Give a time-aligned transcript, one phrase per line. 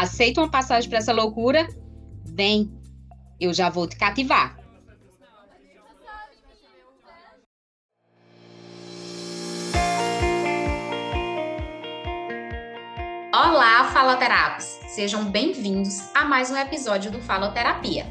[0.00, 1.68] Aceita uma passagem para essa loucura?
[2.24, 2.72] Vem,
[3.38, 4.58] eu já vou te cativar.
[13.30, 14.64] Olá, faloterapos!
[14.88, 18.06] Sejam bem-vindos a mais um episódio do Faloterapia.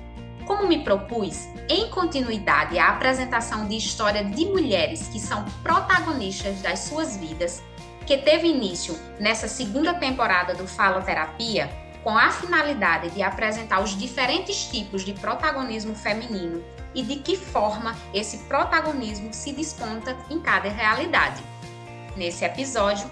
[0.45, 6.81] Como me propus, em continuidade à apresentação de história de mulheres que são protagonistas das
[6.81, 7.63] suas vidas,
[8.09, 11.69] que teve início nessa segunda temporada do Faloterapia
[12.03, 16.63] com a finalidade de apresentar os diferentes tipos de protagonismo feminino
[16.95, 21.43] e de que forma esse protagonismo se desponta em cada realidade.
[22.17, 23.07] Nesse episódio,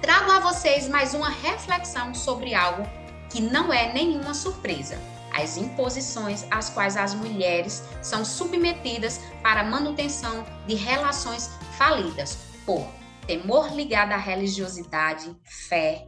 [0.00, 2.88] trago a vocês mais uma reflexão sobre algo
[3.28, 4.96] que não é nenhuma surpresa:
[5.34, 12.86] as imposições às quais as mulheres são submetidas para manutenção de relações falidas por
[13.26, 16.06] temor ligado à religiosidade, fé.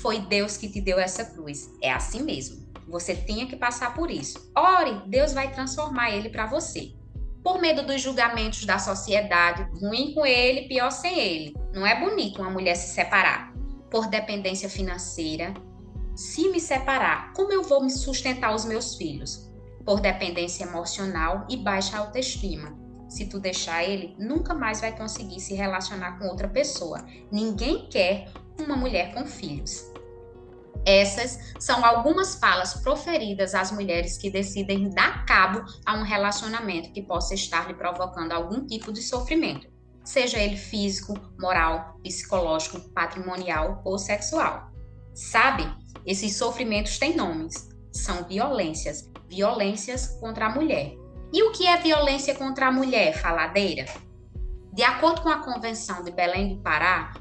[0.00, 1.70] Foi Deus que te deu essa cruz.
[1.82, 2.66] É assim mesmo.
[2.88, 4.50] Você tinha que passar por isso.
[4.56, 6.92] Ore, Deus vai transformar ele para você.
[7.42, 11.54] Por medo dos julgamentos da sociedade, ruim com ele, pior sem ele.
[11.72, 13.54] Não é bonito uma mulher se separar.
[13.90, 15.54] Por dependência financeira,
[16.14, 19.50] se me separar, como eu vou me sustentar os meus filhos?
[19.84, 22.85] Por dependência emocional e baixa autoestima
[23.16, 27.02] se tu deixar ele, nunca mais vai conseguir se relacionar com outra pessoa.
[27.32, 29.90] Ninguém quer uma mulher com filhos.
[30.84, 37.02] Essas são algumas falas proferidas às mulheres que decidem dar cabo a um relacionamento que
[37.02, 39.66] possa estar lhe provocando algum tipo de sofrimento,
[40.04, 44.70] seja ele físico, moral, psicológico, patrimonial ou sexual.
[45.14, 45.66] Sabe,
[46.04, 47.68] esses sofrimentos têm nomes.
[47.90, 50.94] São violências, violências contra a mulher,
[51.32, 53.84] e o que é violência contra a mulher faladeira?
[54.72, 57.14] De acordo com a Convenção de Belém do Pará,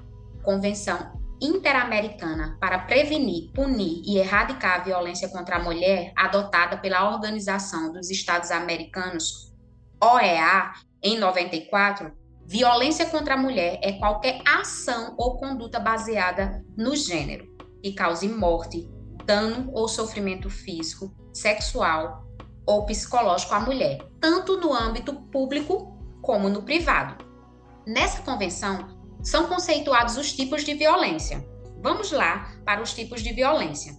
[0.44, 7.92] Convenção Interamericana para Prevenir, Punir e Erradicar a Violência contra a Mulher, adotada pela Organização
[7.92, 9.54] dos Estados Americanos,
[10.02, 12.12] OEA, em 94,
[12.46, 18.90] violência contra a mulher é qualquer ação ou conduta baseada no gênero que cause morte,
[19.26, 22.25] dano ou sofrimento físico, sexual,
[22.66, 27.24] ou psicológico à mulher, tanto no âmbito público como no privado.
[27.86, 28.88] Nessa convenção,
[29.22, 31.46] são conceituados os tipos de violência.
[31.81, 33.96] Vamos lá para os tipos de violência.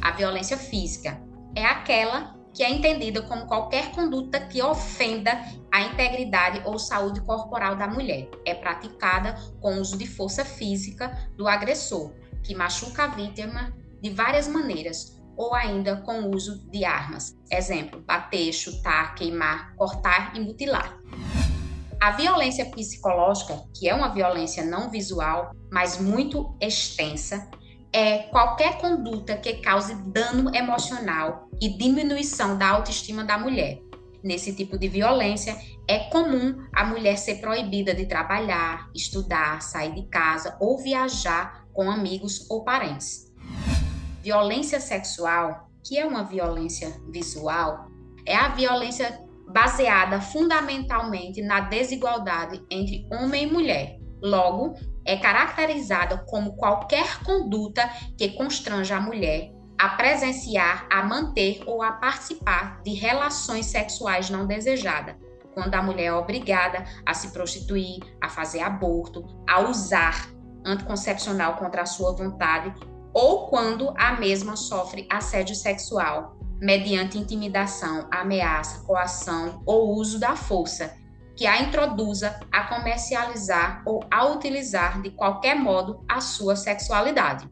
[0.00, 1.20] A violência física
[1.54, 7.76] é aquela que é entendida como qualquer conduta que ofenda a integridade ou saúde corporal
[7.76, 8.28] da mulher.
[8.44, 12.12] É praticada com uso de força física do agressor,
[12.42, 17.34] que machuca a vítima de várias maneiras, ou ainda com o uso de armas.
[17.50, 20.98] Exemplo: bater, chutar, queimar, cortar e mutilar.
[22.00, 27.48] A violência psicológica, que é uma violência não visual, mas muito extensa,
[27.92, 33.80] é qualquer conduta que cause dano emocional e diminuição da autoestima da mulher.
[34.22, 35.56] Nesse tipo de violência,
[35.88, 41.90] é comum a mulher ser proibida de trabalhar, estudar, sair de casa ou viajar com
[41.90, 43.27] amigos ou parentes.
[44.22, 47.86] Violência sexual, que é uma violência visual,
[48.26, 53.98] é a violência baseada fundamentalmente na desigualdade entre homem e mulher.
[54.20, 54.74] Logo,
[55.04, 61.92] é caracterizada como qualquer conduta que constranja a mulher a presenciar, a manter ou a
[61.92, 65.14] participar de relações sexuais não desejadas,
[65.54, 70.28] quando a mulher é obrigada a se prostituir, a fazer aborto, a usar
[70.66, 72.74] anticoncepcional contra a sua vontade
[73.12, 80.96] ou quando a mesma sofre assédio sexual, mediante intimidação, ameaça, coação ou uso da força,
[81.36, 87.48] que a introduza a comercializar ou a utilizar de qualquer modo a sua sexualidade.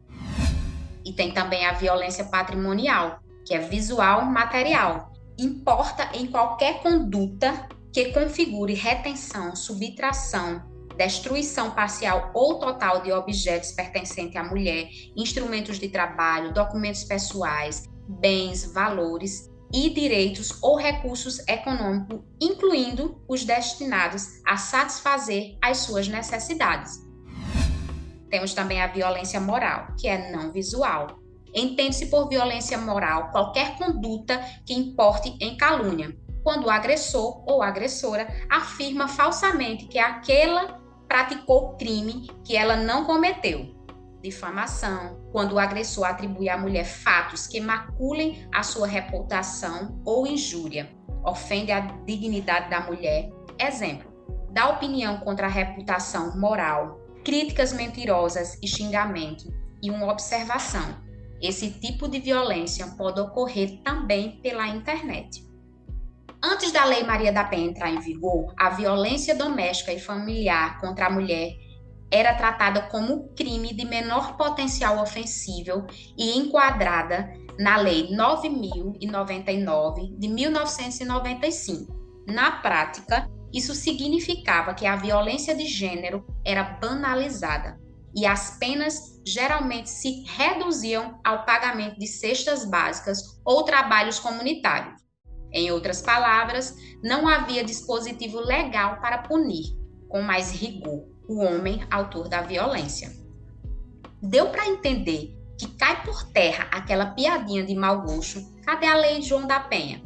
[1.05, 5.13] E tem também a violência patrimonial, que é visual material.
[5.39, 10.61] Importa em qualquer conduta que configure retenção, subtração,
[10.97, 18.73] destruição parcial ou total de objetos pertencentes à mulher, instrumentos de trabalho, documentos pessoais, bens,
[18.73, 27.05] valores e direitos ou recursos econômicos, incluindo os destinados a satisfazer as suas necessidades.
[28.29, 31.19] Temos também a violência moral, que é não visual.
[31.53, 38.27] Entende-se por violência moral qualquer conduta que importe em calúnia, quando o agressor ou agressora
[38.49, 43.75] afirma falsamente que aquela praticou crime que ela não cometeu.
[44.21, 50.91] Difamação, quando o agressor atribui à mulher fatos que maculem a sua reputação ou injúria,
[51.23, 53.29] ofende a dignidade da mulher.
[53.59, 54.11] Exemplo:
[54.51, 61.07] dá opinião contra a reputação moral, críticas mentirosas e xingamento, e uma observação
[61.41, 65.46] esse tipo de violência pode ocorrer também pela internet.
[66.43, 71.07] Antes da Lei Maria da Penha entrar em vigor, a violência doméstica e familiar contra
[71.07, 71.57] a mulher
[72.11, 75.87] era tratada como crime de menor potencial ofensível
[76.17, 81.97] e enquadrada na Lei 9099 de 1995.
[82.27, 87.79] Na prática, isso significava que a violência de gênero era banalizada,
[88.15, 95.06] e as penas geralmente se reduziam ao pagamento de cestas básicas ou trabalhos comunitários.
[95.57, 99.75] Em outras palavras, não havia dispositivo legal para punir
[100.07, 103.11] com mais rigor o homem autor da violência.
[104.21, 108.39] Deu para entender que cai por terra aquela piadinha de mau gosto?
[108.63, 109.99] Cadê a lei João da Penha?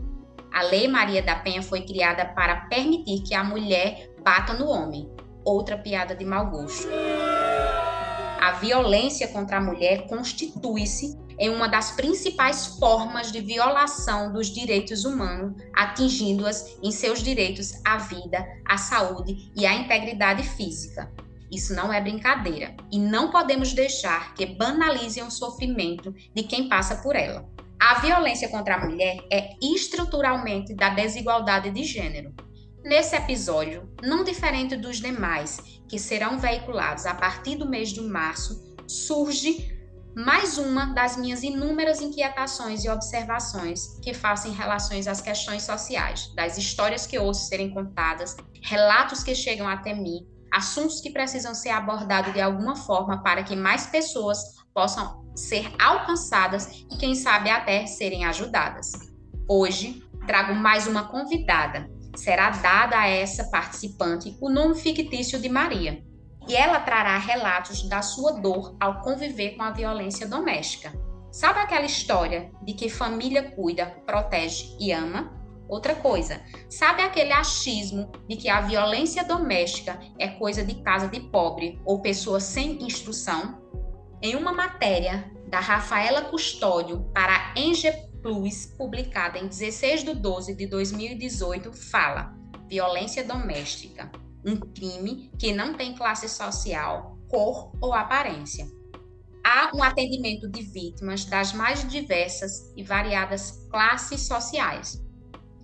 [0.54, 5.12] A lei Maria da Penha foi criada para permitir que a mulher bata no homem.
[5.44, 6.88] Outra piada de mau gosto
[8.42, 15.06] a violência contra a mulher constitui-se em uma das principais formas de violação dos direitos
[15.06, 21.12] humanos, atingindo-as em seus direitos à vida, à saúde e à integridade física.
[21.52, 26.96] Isso não é brincadeira e não podemos deixar que banalizem o sofrimento de quem passa
[26.96, 27.48] por ela.
[27.80, 32.34] A violência contra a mulher é estruturalmente da desigualdade de gênero.
[32.84, 38.76] Nesse episódio, não diferente dos demais, que serão veiculados a partir do mês de março,
[38.88, 39.80] surge
[40.16, 46.34] mais uma das minhas inúmeras inquietações e observações que faço em relação às questões sociais,
[46.36, 51.70] das histórias que ouço serem contadas, relatos que chegam até mim, assuntos que precisam ser
[51.70, 54.40] abordados de alguma forma para que mais pessoas
[54.74, 58.92] possam ser alcançadas e, quem sabe, até serem ajudadas.
[59.48, 66.04] Hoje, trago mais uma convidada será dada a essa participante o nome fictício de Maria,
[66.48, 70.92] e ela trará relatos da sua dor ao conviver com a violência doméstica.
[71.32, 75.40] Sabe aquela história de que família cuida, protege e ama?
[75.70, 81.22] Outra coisa, sabe aquele achismo de que a violência doméstica é coisa de casa de
[81.22, 83.62] pobre ou pessoa sem instrução?
[84.22, 87.88] Em uma matéria da Rafaela Custódio para a Enge
[88.22, 92.36] Plus, publicada em 16 de 12 de 2018, fala:
[92.70, 94.12] violência doméstica,
[94.46, 98.68] um crime que não tem classe social, cor ou aparência.
[99.44, 105.02] Há um atendimento de vítimas das mais diversas e variadas classes sociais.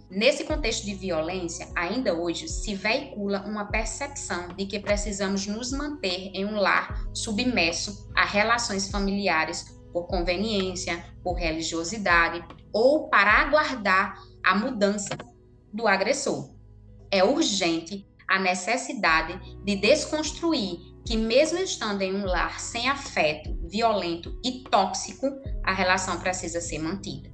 [0.10, 6.32] Nesse contexto de violência, ainda hoje se veicula uma percepção de que precisamos nos manter
[6.34, 14.54] em um lar submerso a relações familiares por conveniência, por religiosidade ou para aguardar a
[14.54, 15.18] mudança
[15.74, 16.54] do agressor.
[17.10, 24.40] É urgente a necessidade de desconstruir que, mesmo estando em um lar sem afeto, violento
[24.46, 25.26] e tóxico,
[25.64, 27.32] a relação precisa ser mantida.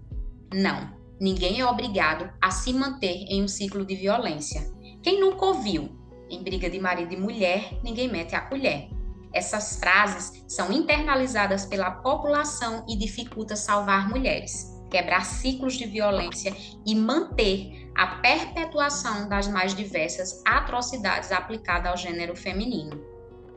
[0.54, 4.72] Não, ninguém é obrigado a se manter em um ciclo de violência.
[5.02, 5.90] Quem nunca ouviu?
[6.30, 8.88] Em briga de marido e mulher, ninguém mete a colher.
[9.34, 16.96] Essas frases são internalizadas pela população e dificulta salvar mulheres, quebrar ciclos de violência e
[16.96, 23.02] manter a perpetuação das mais diversas atrocidades aplicadas ao gênero feminino.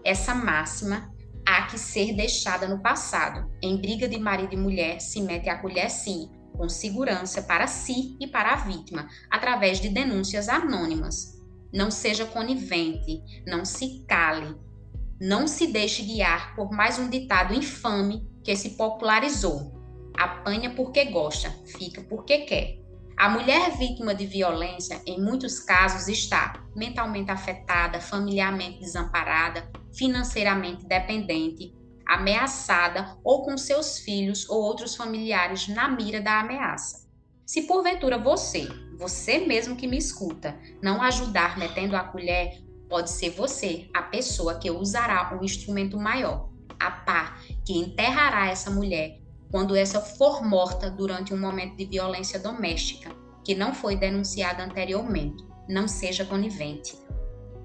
[0.03, 1.13] Essa máxima
[1.47, 3.51] há que ser deixada no passado.
[3.63, 8.17] Em briga de marido e mulher, se mete a colher sim, com segurança para si
[8.19, 11.37] e para a vítima, através de denúncias anônimas.
[11.73, 14.57] Não seja conivente, não se cale,
[15.21, 19.75] não se deixe guiar por mais um ditado infame que se popularizou.
[20.17, 22.79] Apanha porque gosta, fica porque quer.
[23.17, 31.75] A mulher vítima de violência, em muitos casos, está mentalmente afetada, familiarmente desamparada, financeiramente dependente,
[32.07, 37.07] ameaçada ou com seus filhos ou outros familiares na mira da ameaça.
[37.47, 38.69] Se porventura você,
[38.99, 44.59] você mesmo que me escuta, não ajudar metendo a colher Pode ser você, a pessoa
[44.59, 49.19] que usará um instrumento maior, a pá, que enterrará essa mulher
[49.51, 53.11] quando essa for morta durante um momento de violência doméstica
[53.45, 55.45] que não foi denunciada anteriormente.
[55.69, 56.97] Não seja conivente.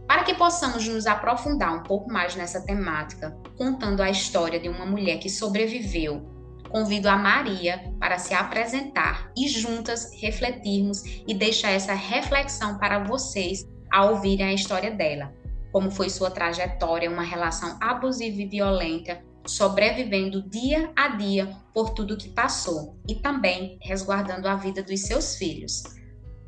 [0.08, 4.86] Para que possamos nos aprofundar um pouco mais nessa temática, contando a história de uma
[4.86, 6.32] mulher que sobreviveu
[6.72, 13.68] convido a Maria para se apresentar e juntas refletirmos e deixar essa reflexão para vocês
[13.92, 15.34] ao ouvirem a história dela.
[15.72, 22.18] Como foi sua trajetória, uma relação abusiva e violenta, sobrevivendo dia a dia por tudo
[22.18, 25.84] que passou e também resguardando a vida dos seus filhos.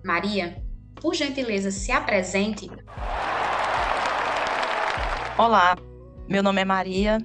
[0.04, 0.62] Maria,
[0.96, 2.70] por gentileza, se apresente.
[5.38, 5.76] Olá,
[6.28, 7.18] meu nome é Maria,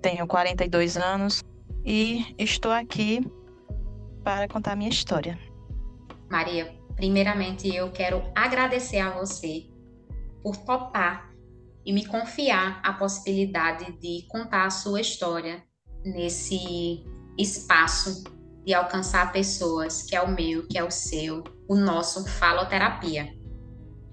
[0.00, 1.42] tenho 42 anos
[1.84, 3.20] e estou aqui
[4.22, 5.38] para contar minha história.
[6.30, 9.66] Maria, primeiramente eu quero agradecer a você
[10.42, 11.30] por topar
[11.84, 15.62] e me confiar a possibilidade de contar a sua história
[16.04, 17.04] nesse
[17.38, 18.24] espaço
[18.64, 23.32] de alcançar pessoas, que é o meu, que é o seu, o nosso faloterapia.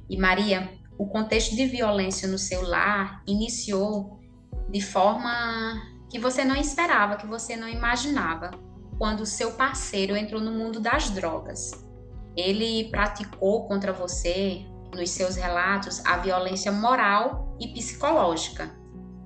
[0.07, 4.19] E Maria, o contexto de violência no seu lar iniciou
[4.69, 8.51] de forma que você não esperava, que você não imaginava,
[8.99, 11.82] quando seu parceiro entrou no mundo das drogas.
[12.35, 18.71] Ele praticou contra você, nos seus relatos, a violência moral e psicológica.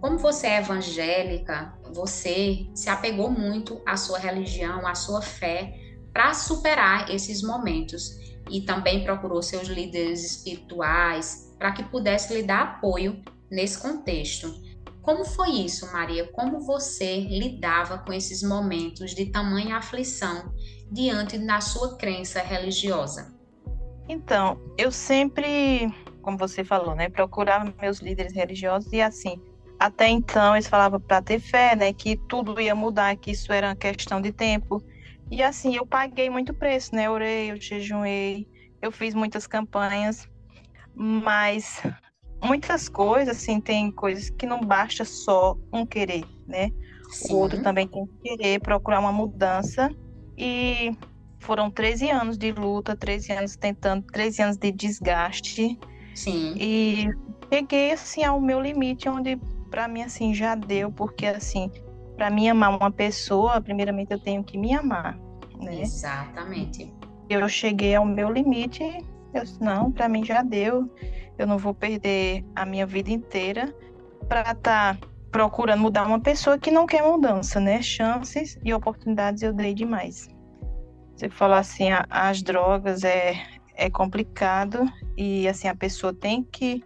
[0.01, 5.73] Como você é evangélica, você se apegou muito à sua religião, à sua fé,
[6.13, 8.11] para superar esses momentos
[8.49, 14.53] e também procurou seus líderes espirituais para que pudesse lhe dar apoio nesse contexto.
[15.07, 16.27] Como foi isso, Maria?
[16.33, 20.53] Como você lidava com esses momentos de tamanha aflição
[20.91, 23.33] diante da sua crença religiosa?
[24.09, 25.89] Então, eu sempre,
[26.21, 29.41] como você falou, né, procurava meus líderes religiosos e assim,
[29.79, 33.69] até então eles falavam para ter fé, né, que tudo ia mudar, que isso era
[33.69, 34.83] uma questão de tempo.
[35.31, 37.07] E assim, eu paguei muito preço, né?
[37.07, 38.45] Eu orei, eu jejuei,
[38.81, 40.27] eu fiz muitas campanhas,
[40.93, 41.81] mas
[42.43, 46.71] muitas coisas, assim, tem coisas que não basta só um querer, né?
[47.09, 47.33] Sim.
[47.33, 49.89] O outro também tem que querer procurar uma mudança.
[50.37, 50.95] E
[51.39, 55.79] foram 13 anos de luta, 13 anos tentando, 13 anos de desgaste.
[56.13, 56.53] Sim.
[56.57, 57.07] E
[57.51, 59.37] cheguei, assim, ao meu limite, onde
[59.69, 61.71] para mim, assim, já deu, porque, assim,
[62.15, 65.17] para mim amar uma pessoa, primeiramente eu tenho que me amar,
[65.59, 65.81] né?
[65.81, 66.91] Exatamente.
[67.29, 68.83] Eu cheguei ao meu limite,
[69.33, 70.89] eu disse, não, para mim já deu
[71.37, 73.73] eu não vou perder a minha vida inteira
[74.27, 74.97] para estar tá
[75.31, 77.81] procurando mudar uma pessoa que não quer mudança, né?
[77.81, 80.27] Chances e oportunidades eu dei demais.
[81.15, 83.35] Você falar assim, a, as drogas é,
[83.75, 84.81] é complicado
[85.15, 86.83] e assim a pessoa tem que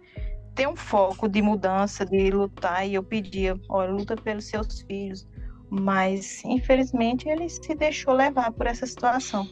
[0.54, 2.86] ter um foco de mudança, de lutar.
[2.86, 5.26] E eu pedia, olha, luta pelos seus filhos.
[5.70, 9.48] Mas infelizmente ele se deixou levar por essa situação.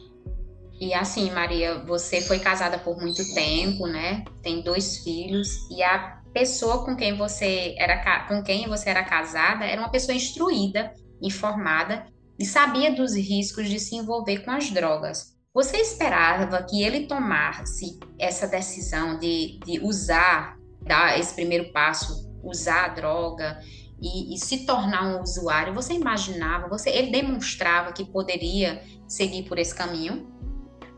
[0.81, 4.25] E assim, Maria, você foi casada por muito tempo, né?
[4.41, 9.63] Tem dois filhos e a pessoa com quem você era com quem você era casada
[9.63, 12.07] era uma pessoa instruída, informada
[12.39, 15.37] e sabia dos riscos de se envolver com as drogas.
[15.53, 22.85] Você esperava que ele tomasse essa decisão de, de usar, dar esse primeiro passo, usar
[22.85, 23.59] a droga
[24.01, 25.75] e, e, se tornar um usuário?
[25.75, 30.31] Você imaginava, você, ele demonstrava que poderia seguir por esse caminho?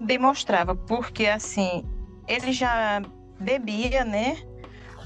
[0.03, 1.83] Demonstrava, porque assim,
[2.27, 3.01] ele já
[3.39, 4.37] bebia, né?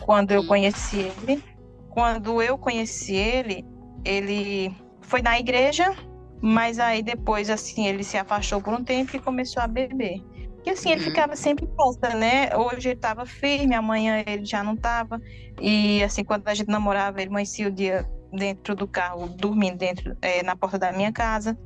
[0.02, 1.44] Quando eu conheci ele.
[1.90, 3.66] Quando eu conheci ele,
[4.06, 5.96] ele foi na igreja,
[6.42, 10.22] mas aí depois, assim, ele se afastou por um tempo e começou a beber.
[10.66, 11.10] E assim, ele uhum.
[11.10, 12.56] ficava sempre posta, né?
[12.56, 15.20] Hoje ele estava firme, amanhã ele já não estava.
[15.62, 20.16] E assim, quando a gente namorava, ele amanhecia o dia dentro do carro, dormindo dentro,
[20.22, 21.58] é, na porta da minha casa.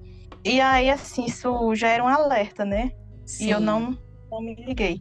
[0.45, 2.91] E aí, assim, isso já era um alerta, né?
[3.31, 3.47] Sim.
[3.47, 3.97] E eu não,
[4.29, 4.99] não me liguei.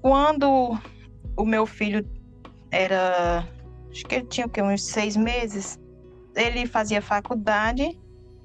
[0.00, 0.78] Quando
[1.36, 2.08] o meu filho
[2.70, 3.46] era.
[3.90, 4.62] Acho que ele tinha o quê?
[4.62, 5.78] Uns seis meses.
[6.34, 8.00] Ele fazia faculdade.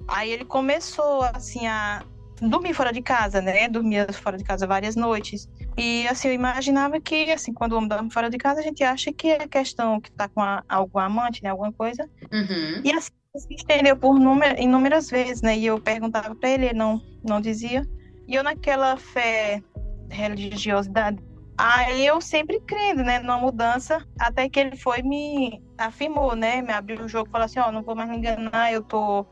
[0.06, 2.04] Aí ele começou, assim, a
[2.42, 3.68] dormir fora de casa, né?
[3.68, 5.48] Dormia fora de casa várias noites.
[5.78, 8.84] E, assim, eu imaginava que, assim, quando o homem dorme fora de casa, a gente
[8.84, 11.50] acha que é questão que tá com a, algum amante, né?
[11.50, 12.08] Alguma coisa.
[12.32, 12.82] Uhum.
[12.84, 14.16] E, assim, se estendeu por
[14.58, 15.56] inúmeras vezes, né?
[15.56, 17.86] E eu perguntava para ele, ele não, não dizia.
[18.30, 19.60] E eu naquela fé,
[20.08, 21.18] religiosidade,
[21.58, 26.72] aí eu sempre crendo, né, numa mudança, até que ele foi me afirmou, né, me
[26.72, 29.26] abriu o jogo e falou assim, ó, oh, não vou mais me enganar, eu tô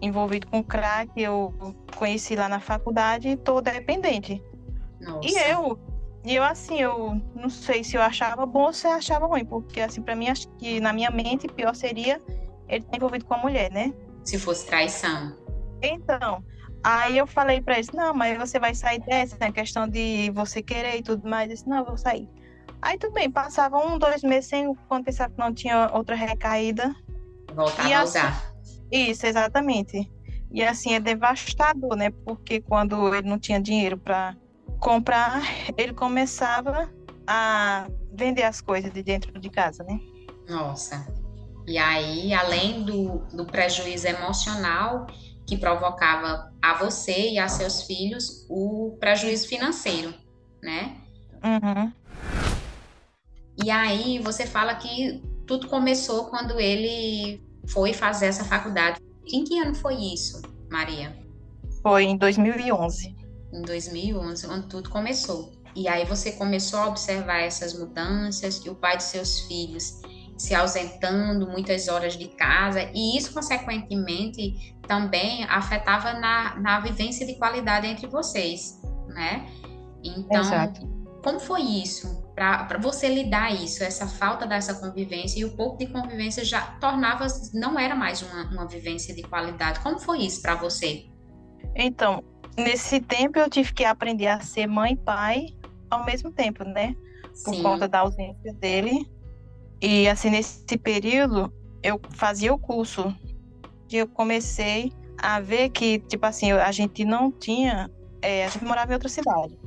[0.00, 1.54] envolvido com crack, eu
[1.96, 4.42] conheci lá na faculdade e tô dependente.
[5.00, 5.28] Nossa.
[5.28, 5.78] E eu,
[6.24, 9.44] e eu assim, eu não sei se eu achava bom ou se eu achava ruim,
[9.44, 12.20] porque assim, para mim, acho que na minha mente, pior seria
[12.68, 13.94] ele estar envolvido com a mulher, né?
[14.24, 15.36] Se fosse traição.
[15.80, 16.42] Então,
[16.84, 19.52] Aí eu falei para eles, não, mas você vai sair dessa, né?
[19.52, 21.48] Questão de você querer e tudo mais.
[21.48, 22.28] Eu disse, não, eu vou sair.
[22.80, 26.92] Aí tudo bem, passava um, dois meses sem quando pensava que não tinha outra recaída.
[27.54, 28.52] Voltava a usar.
[28.90, 30.10] Isso, exatamente.
[30.50, 32.10] E assim é devastador, né?
[32.10, 34.36] Porque quando ele não tinha dinheiro para
[34.80, 35.40] comprar,
[35.78, 36.90] ele começava
[37.26, 39.98] a vender as coisas de dentro de casa, né?
[40.48, 41.06] Nossa.
[41.66, 45.06] E aí, além do, do prejuízo emocional
[45.46, 50.14] que provocava a você e a seus filhos, o prejuízo financeiro,
[50.62, 50.96] né?
[51.44, 51.92] Uhum.
[53.62, 59.00] E aí você fala que tudo começou quando ele foi fazer essa faculdade.
[59.26, 61.16] Em que ano foi isso, Maria?
[61.82, 63.14] Foi em 2011.
[63.52, 65.52] Em 2011, quando tudo começou.
[65.74, 70.00] E aí você começou a observar essas mudanças, que o pai de seus filhos
[70.36, 77.34] se ausentando muitas horas de casa, e isso, consequentemente, também afetava na, na vivência de
[77.36, 79.46] qualidade entre vocês, né?
[80.02, 80.80] Então, Exato.
[81.22, 82.22] como foi isso?
[82.34, 87.26] Para você lidar isso, essa falta dessa convivência e o pouco de convivência já tornava,
[87.52, 89.80] não era mais uma, uma vivência de qualidade.
[89.80, 91.04] Como foi isso para você?
[91.76, 92.24] Então,
[92.56, 95.46] nesse tempo eu tive que aprender a ser mãe e pai
[95.90, 96.96] ao mesmo tempo, né?
[97.44, 97.62] Por Sim.
[97.62, 99.06] conta da ausência dele
[99.82, 103.12] e assim, nesse período, eu fazia o curso.
[103.92, 107.90] E eu comecei a ver que, tipo assim, a gente não tinha.
[108.20, 109.58] É, a gente morava em outra cidade.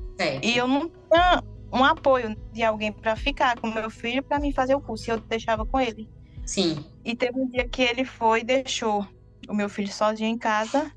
[0.41, 4.51] E eu não tinha um apoio de alguém para ficar com meu filho para mim
[4.51, 5.09] fazer o curso.
[5.09, 6.09] E eu deixava com ele.
[6.45, 6.83] Sim.
[7.03, 9.05] E teve um dia que ele foi e deixou
[9.47, 10.91] o meu filho sozinho em casa.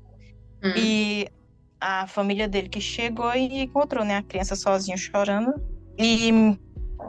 [0.63, 0.73] Hum.
[0.75, 1.27] E
[1.79, 5.53] a família dele que chegou e encontrou né, a criança sozinha chorando.
[5.97, 6.31] E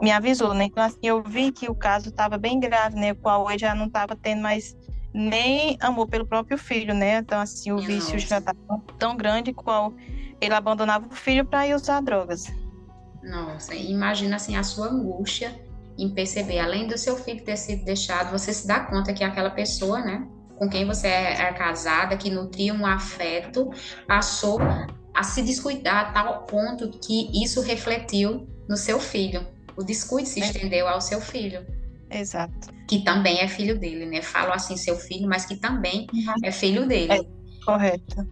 [0.01, 0.65] me avisou, né?
[0.65, 3.11] Então, assim, eu vi que o caso estava bem grave, né?
[3.11, 4.75] O qual ele já não estava tendo mais
[5.13, 7.17] nem amor pelo próprio filho, né?
[7.17, 8.27] Então, assim, o Minha vício nossa.
[8.27, 8.57] já estava
[8.97, 9.93] tão grande qual
[10.39, 12.45] ele abandonava o filho para ir usar drogas.
[13.23, 15.53] Nossa, imagina, assim, a sua angústia
[15.97, 19.51] em perceber, além do seu filho ter sido deixado, você se dá conta que aquela
[19.51, 20.27] pessoa, né?
[20.57, 23.69] Com quem você é, é casada, que nutria um afeto,
[24.07, 24.59] passou
[25.13, 30.41] a se descuidar a tal ponto que isso refletiu no seu filho o descuido se
[30.41, 30.45] é.
[30.45, 31.65] estendeu ao seu filho.
[32.11, 32.69] Exato.
[32.87, 34.21] Que também é filho dele, né?
[34.21, 36.33] Falo assim, seu filho, mas que também uhum.
[36.43, 37.13] é filho dele.
[37.13, 37.23] É,
[37.65, 38.27] correto.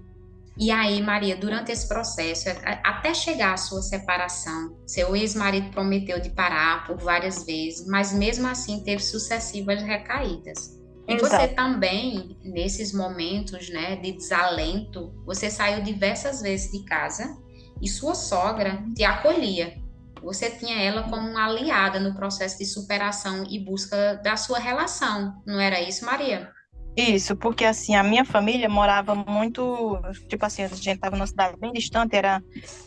[0.57, 2.49] E aí, Maria, durante esse processo,
[2.83, 8.45] até chegar à sua separação, seu ex-marido prometeu de parar por várias vezes, mas mesmo
[8.45, 10.77] assim teve sucessivas recaídas.
[11.07, 11.43] E Exato.
[11.43, 17.37] você também, nesses momentos né, de desalento, você saiu diversas vezes de casa
[17.81, 19.81] e sua sogra te acolhia.
[20.23, 25.41] Você tinha ela como uma aliada no processo de superação e busca da sua relação,
[25.45, 26.51] não era isso, Maria?
[26.95, 31.58] Isso, porque assim, a minha família morava muito, tipo assim, a gente estava numa cidade
[31.58, 32.41] bem distante, era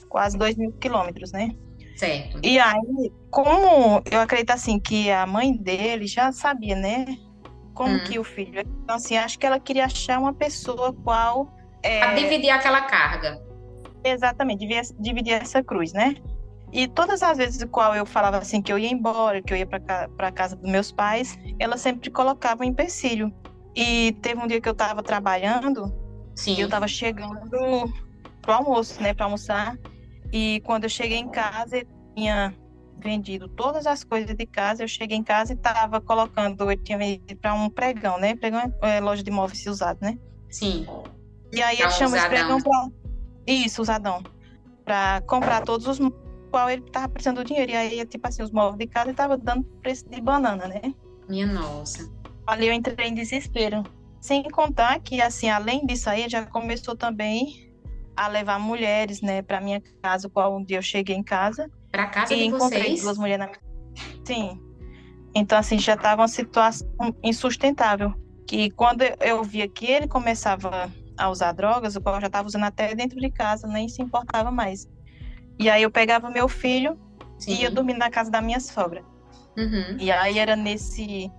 [0.09, 1.51] quase dois mil quilômetros, né?
[1.97, 2.40] Certo.
[2.42, 7.07] E aí, como eu acredito assim, que a mãe dele já sabia, né?
[7.75, 8.05] Como hum.
[8.05, 8.61] que o filho.
[8.61, 11.55] Então, assim, acho que ela queria achar uma pessoa qual.
[11.83, 12.14] É...
[12.14, 13.40] dividir aquela carga.
[14.05, 16.16] Exatamente, devia dividir essa cruz, né?
[16.73, 19.67] E todas as vezes qual eu falava assim que eu ia embora, que eu ia
[19.67, 23.33] para casa dos meus pais, ela sempre colocava um empecilho.
[23.77, 25.93] E teve um dia que eu estava trabalhando,
[26.35, 26.55] Sim.
[26.55, 27.51] e eu estava chegando
[28.41, 29.79] pro almoço, né, para almoçar.
[30.33, 32.55] E quando eu cheguei em casa, eu tinha
[32.99, 34.83] vendido todas as coisas de casa.
[34.83, 38.35] Eu cheguei em casa e estava colocando, eu tinha vendido para um pregão, né?
[38.35, 40.19] Pregão é loja de móveis usados, né?
[40.49, 40.87] Sim.
[41.53, 42.89] E aí é ele chama esse pregão para
[43.47, 44.23] isso, usadão,
[44.85, 45.99] para comprar todos os
[46.53, 47.73] qual ele estava precisando do dinheiro.
[47.73, 50.83] E aí, tipo assim, os móveis de casa estava dando preço de banana, né?
[51.27, 52.09] Minha nossa.
[52.47, 53.83] Ali eu entrei em desespero.
[54.21, 57.73] Sem contar que, assim, além disso aí, já começou também
[58.15, 61.71] a levar mulheres, né, para minha casa, qual um dia eu cheguei em casa.
[61.91, 63.03] Para casa e encontrei vocês?
[63.03, 64.23] duas mulheres na minha...
[64.25, 64.61] Sim.
[65.35, 66.87] Então, assim, já estava uma situação
[67.23, 68.12] insustentável.
[68.47, 72.65] Que quando eu via que ele começava a usar drogas, o qual já estava usando
[72.65, 74.87] até dentro de casa, nem se importava mais.
[75.62, 76.98] E aí eu pegava meu filho
[77.38, 77.53] Sim.
[77.53, 79.05] e ia dormir na casa da minha sogra.
[79.57, 79.96] Uhum.
[79.98, 81.31] E aí era nesse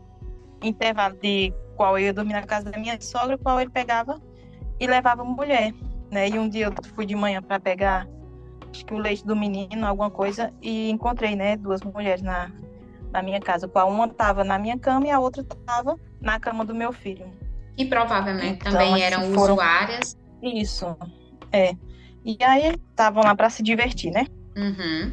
[0.61, 4.21] intervalo de qual eu ia dormir na casa da minha sogra, qual ele pegava
[4.79, 5.73] e levava mulher,
[6.09, 6.29] né?
[6.29, 8.07] E um dia eu fui de manhã para pegar
[8.71, 12.49] acho que o leite do menino, alguma coisa, e encontrei, né, duas mulheres na,
[13.11, 16.65] na minha casa, qual uma estava na minha cama e a outra estava na cama
[16.65, 17.29] do meu filho.
[17.77, 19.53] E provavelmente então, também assim, eram foram...
[19.53, 20.17] usuárias.
[20.41, 20.95] Isso,
[21.51, 21.75] é.
[22.25, 24.25] E aí estavam lá para se divertir, né?
[24.55, 25.11] Uhum.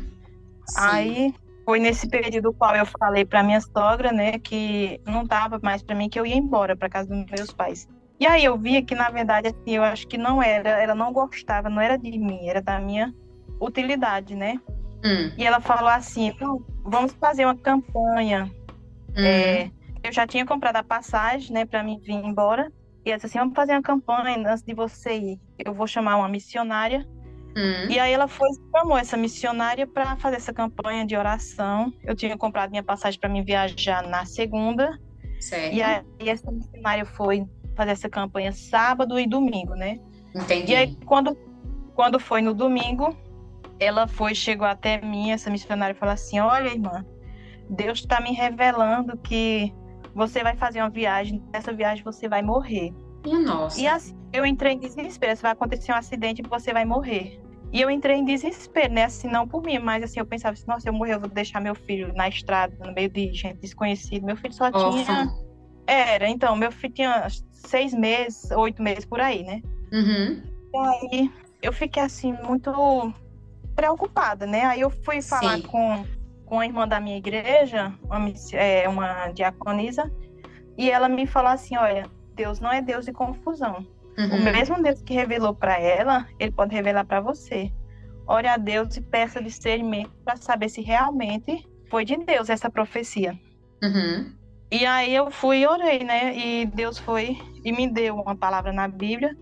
[0.77, 5.83] Aí foi nesse período qual eu falei para minha sogra, né, que não dava mais
[5.83, 7.89] para mim que eu ia embora para casa dos meus pais.
[8.19, 11.13] E aí eu via que na verdade assim, eu acho que não era, ela não
[11.13, 13.15] gostava, não era de mim, era da minha
[13.61, 14.61] utilidade, né?
[15.05, 15.33] Hum.
[15.37, 16.33] E ela falou assim,
[16.85, 18.51] vamos fazer uma campanha.
[19.11, 19.25] Hum.
[19.25, 19.71] É,
[20.03, 22.71] eu já tinha comprado a passagem, né, para mim vir embora.
[23.05, 25.41] E ela disse assim: vamos fazer uma campanha antes de você ir.
[25.59, 27.07] Eu vou chamar uma missionária.
[27.57, 27.91] Hum.
[27.91, 31.93] E aí ela foi chamou essa missionária para fazer essa campanha de oração.
[32.05, 34.99] Eu tinha comprado minha passagem para me viajar na segunda.
[35.41, 35.75] Certo.
[35.75, 39.99] E aí essa missionária foi fazer essa campanha sábado e domingo, né?
[40.35, 40.73] Entendi.
[40.73, 41.37] E aí quando,
[41.95, 43.17] quando foi no domingo,
[43.81, 47.05] ela foi, chegou até mim, essa missionária, falou assim: Olha, irmã,
[47.69, 49.73] Deus está me revelando que
[50.15, 52.93] você vai fazer uma viagem, nessa viagem você vai morrer.
[53.25, 53.81] Nossa.
[53.81, 57.41] E assim, eu entrei em desespero, vai acontecer um acidente e você vai morrer.
[57.73, 59.05] E eu entrei em desespero, né?
[59.05, 61.61] Assim, não por mim, mas assim, eu pensava assim, nossa, eu morrer, eu vou deixar
[61.61, 64.27] meu filho na estrada, no meio de gente desconhecida.
[64.27, 65.33] Meu filho só tinha.
[65.87, 69.63] Era, então, meu filho tinha seis meses, oito meses por aí, né?
[69.93, 70.43] Uhum.
[70.73, 71.31] E aí
[71.63, 72.73] eu fiquei assim, muito
[73.77, 74.65] preocupada, né?
[74.65, 75.63] Aí eu fui falar Sim.
[75.63, 76.05] com,
[76.51, 80.13] com a irmã da minha igreja, uma, é, uma diaconisa,
[80.77, 83.87] e ela me falou assim: olha, Deus não é Deus de confusão.
[84.19, 84.37] Uhum.
[84.37, 87.73] O mesmo Deus que revelou para ela, ele pode revelar para você.
[88.27, 93.39] Ore a Deus e peça discernimento para saber se realmente foi de Deus essa profecia.
[93.83, 94.33] Uhum.
[94.73, 96.37] E aí eu fui e orei, né?
[96.37, 99.37] E Deus foi e me deu uma palavra na Bíblia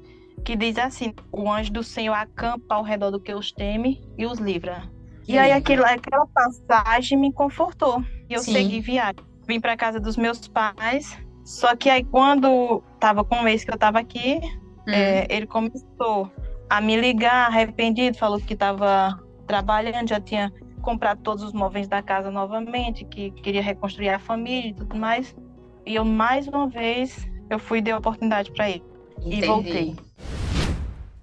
[0.44, 4.26] que diz assim: o anjo do Senhor acampa ao redor do que os teme e
[4.26, 4.82] os livra.
[5.28, 8.02] E aí aquilo, aquela passagem me confortou.
[8.30, 8.52] E eu Sim.
[8.52, 9.16] segui viagem.
[9.46, 11.18] Vim para casa dos meus pais.
[11.44, 14.40] Só que aí quando tava com um mês que eu tava aqui,
[14.86, 14.90] hum.
[14.90, 16.32] é, ele começou
[16.68, 22.02] a me ligar arrependido, falou que estava trabalhando, já tinha comprado todos os móveis da
[22.02, 25.36] casa novamente, que queria reconstruir a família e tudo mais.
[25.84, 28.84] E eu mais uma vez eu fui e dei oportunidade para ele.
[29.18, 29.44] Entendi.
[29.44, 29.96] E voltei.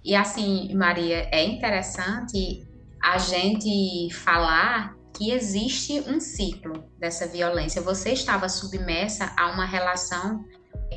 [0.04, 2.65] E assim, Maria, é interessante
[3.06, 7.80] a gente falar que existe um ciclo dessa violência.
[7.82, 10.44] Você estava submersa a uma relação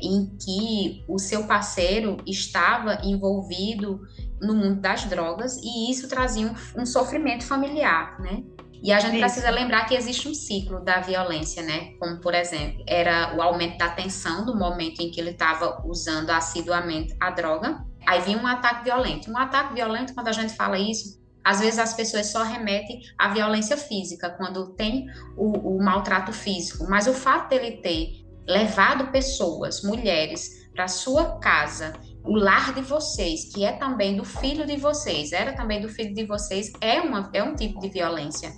[0.01, 4.01] em que o seu parceiro estava envolvido
[4.41, 8.43] no mundo das drogas e isso trazia um, um sofrimento familiar, né?
[8.81, 9.19] E a gente Isso.
[9.19, 11.91] precisa lembrar que existe um ciclo da violência, né?
[11.99, 16.29] Como, por exemplo, era o aumento da tensão do momento em que ele estava usando
[16.29, 17.85] assiduamente a droga.
[18.07, 19.29] Aí vinha um ataque violento.
[19.29, 23.29] Um ataque violento, quando a gente fala isso, às vezes as pessoas só remetem à
[23.29, 26.85] violência física, quando tem o, o maltrato físico.
[26.89, 33.45] Mas o fato dele ter levado pessoas, mulheres, para sua casa o lar de vocês,
[33.53, 37.29] que é também do filho de vocês, era também do filho de vocês, é, uma,
[37.33, 38.51] é um tipo de violência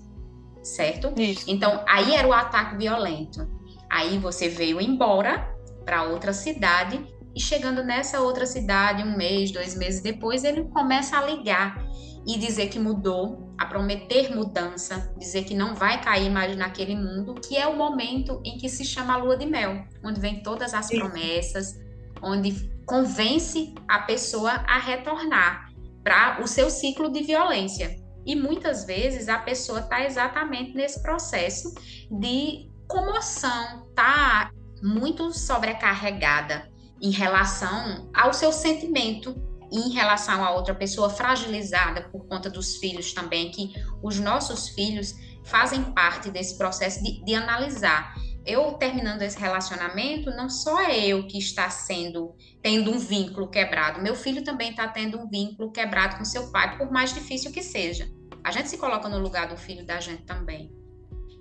[0.63, 1.13] certo?
[1.19, 1.45] Isso.
[1.47, 3.47] Então, aí era o ataque violento.
[3.89, 5.49] Aí você veio embora
[5.85, 7.03] para outra cidade
[7.35, 11.83] e chegando nessa outra cidade, um mês, dois meses depois, ele começa a ligar
[12.25, 17.35] e dizer que mudou, a prometer mudança, dizer que não vai cair mais naquele mundo,
[17.35, 20.73] que é o momento em que se chama a lua de mel, onde vem todas
[20.73, 20.99] as Sim.
[20.99, 21.79] promessas,
[22.21, 25.71] onde convence a pessoa a retornar
[26.03, 27.95] para o seu ciclo de violência.
[28.25, 31.73] E muitas vezes a pessoa está exatamente nesse processo
[32.11, 36.69] de comoção, tá muito sobrecarregada
[37.01, 39.35] em relação ao seu sentimento
[39.71, 45.15] em relação a outra pessoa fragilizada por conta dos filhos também, que os nossos filhos
[45.43, 48.13] fazem parte desse processo de, de analisar.
[48.45, 54.01] Eu terminando esse relacionamento, não só é eu que está sendo tendo um vínculo quebrado,
[54.01, 57.63] meu filho também está tendo um vínculo quebrado com seu pai, por mais difícil que
[57.63, 58.09] seja.
[58.43, 60.71] A gente se coloca no lugar do filho da gente também.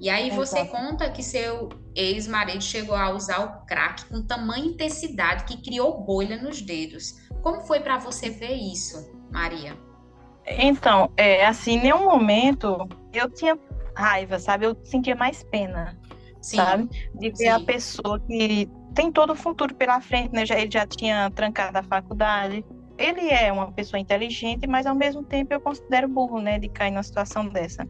[0.01, 5.45] E aí você conta que seu ex-marido chegou a usar o crack com tamanha intensidade
[5.45, 7.17] que criou bolha nos dedos.
[7.43, 9.77] Como foi para você ver isso, Maria?
[10.47, 13.59] Então, é assim, em nenhum momento eu tinha
[13.95, 14.67] raiva, sabe?
[14.67, 15.99] Eu sentia mais pena,
[16.41, 16.89] sim, sabe?
[17.15, 17.49] De ver sim.
[17.49, 20.45] a pessoa que tem todo o futuro pela frente, né?
[20.45, 22.65] Já, ele já tinha trancado a faculdade,
[23.01, 26.91] ele é uma pessoa inteligente, mas ao mesmo tempo eu considero burro, né, de cair
[26.91, 27.89] numa situação dessa.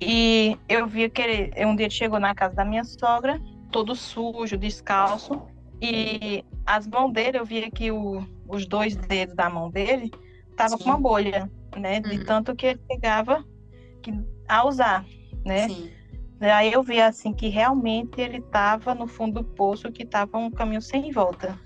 [0.00, 3.40] E eu vi que ele, um dia ele chegou na casa da minha sogra,
[3.72, 5.42] todo sujo, descalço,
[5.82, 10.12] e as mãos dele, eu via que o, os dois dedos da mão dele
[10.48, 12.24] estavam com uma bolha, né, de uhum.
[12.24, 13.44] tanto que ele chegava
[14.00, 14.14] que,
[14.48, 15.04] a usar,
[15.44, 15.68] né.
[15.68, 15.90] Sim.
[16.40, 20.50] Aí eu vi assim que realmente ele estava no fundo do poço, que estava um
[20.50, 21.58] caminho sem volta.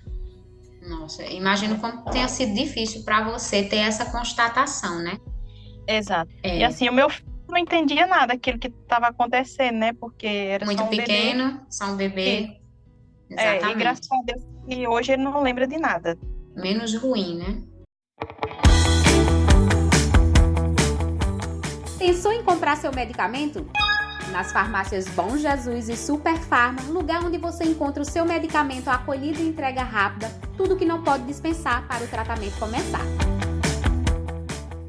[0.87, 5.19] Nossa, imagino como tenha sido difícil para você ter essa constatação, né?
[5.87, 6.31] Exato.
[6.43, 6.59] É.
[6.59, 9.93] E assim, o meu filho não entendia nada daquilo que estava acontecendo, né?
[9.95, 11.65] Porque era muito só um pequeno, bebê.
[11.71, 12.61] só um bebê.
[13.31, 13.65] Exatamente.
[13.65, 16.19] É, e graças a Deus que hoje ele não lembra de nada.
[16.55, 17.63] Menos ruim, né?
[21.99, 23.67] Pensou em comprar seu medicamento?
[24.31, 29.41] Nas farmácias Bom Jesus e Super Farma, lugar onde você encontra o seu medicamento acolhido
[29.41, 33.05] e entrega rápida tudo que não pode dispensar para o tratamento começar.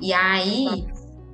[0.00, 0.86] E aí,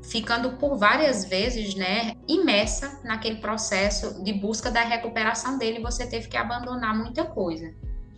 [0.03, 6.29] ficando por várias vezes, né, imersa naquele processo de busca da recuperação dele, você teve
[6.29, 7.73] que abandonar muita coisa.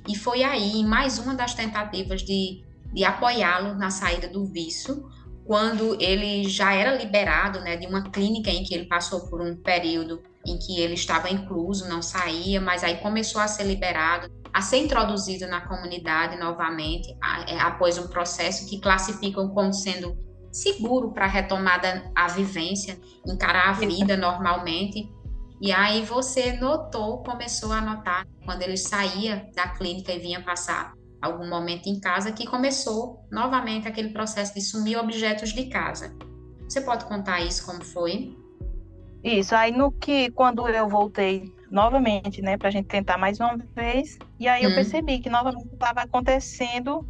[0.08, 5.08] E foi aí, mais uma das tentativas de, de apoiá-lo na saída do vício,
[5.44, 9.56] quando ele já era liberado né, de uma clínica em que ele passou por um
[9.56, 14.60] período em que ele estava incluso, não saía, mas aí começou a ser liberado, a
[14.60, 17.08] ser introduzido na comunidade novamente,
[17.46, 20.16] é, após um processo que classificam como sendo
[20.50, 25.10] seguro para retomada à vivência, encarar a vida normalmente.
[25.60, 30.92] E aí você notou, começou a notar, quando ele saía da clínica e vinha passar
[31.22, 36.14] algum momento em casa, que começou novamente aquele processo de sumir objetos de casa.
[36.68, 38.36] Você pode contar isso como foi?
[39.22, 44.18] Isso, aí no que, quando eu voltei novamente, né, pra gente tentar mais uma vez,
[44.38, 44.70] e aí hum.
[44.70, 47.06] eu percebi que novamente estava acontecendo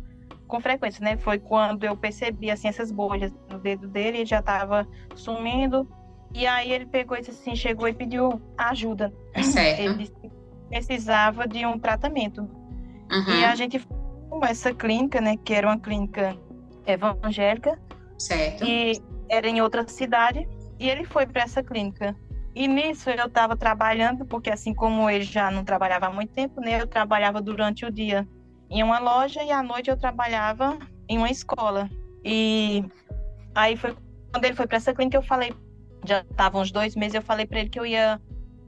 [0.46, 4.40] com frequência, né, foi quando eu percebi, assim, essas bolhas no dedo dele, ele já
[4.40, 5.88] estava sumindo,
[6.34, 9.12] e aí ele pegou e assim, chegou e pediu ajuda.
[9.42, 9.80] Certo.
[9.80, 10.30] Ele disse que
[10.68, 12.42] precisava de um tratamento.
[12.42, 13.40] Uhum.
[13.40, 13.96] E a gente foi
[14.28, 16.36] com essa clínica, né, que era uma clínica
[16.86, 17.78] evangélica.
[18.18, 18.64] Certo.
[18.64, 20.48] E era em outra cidade,
[20.82, 22.16] e ele foi para essa clínica.
[22.54, 26.60] E nisso eu estava trabalhando, porque assim como ele já não trabalhava há muito tempo,
[26.60, 28.28] né, eu trabalhava durante o dia
[28.68, 30.76] em uma loja e à noite eu trabalhava
[31.08, 31.88] em uma escola.
[32.24, 32.84] E
[33.54, 33.96] aí foi
[34.32, 35.54] quando ele foi para essa clínica eu falei
[36.04, 38.20] já estavam uns dois meses, eu falei para ele que eu ia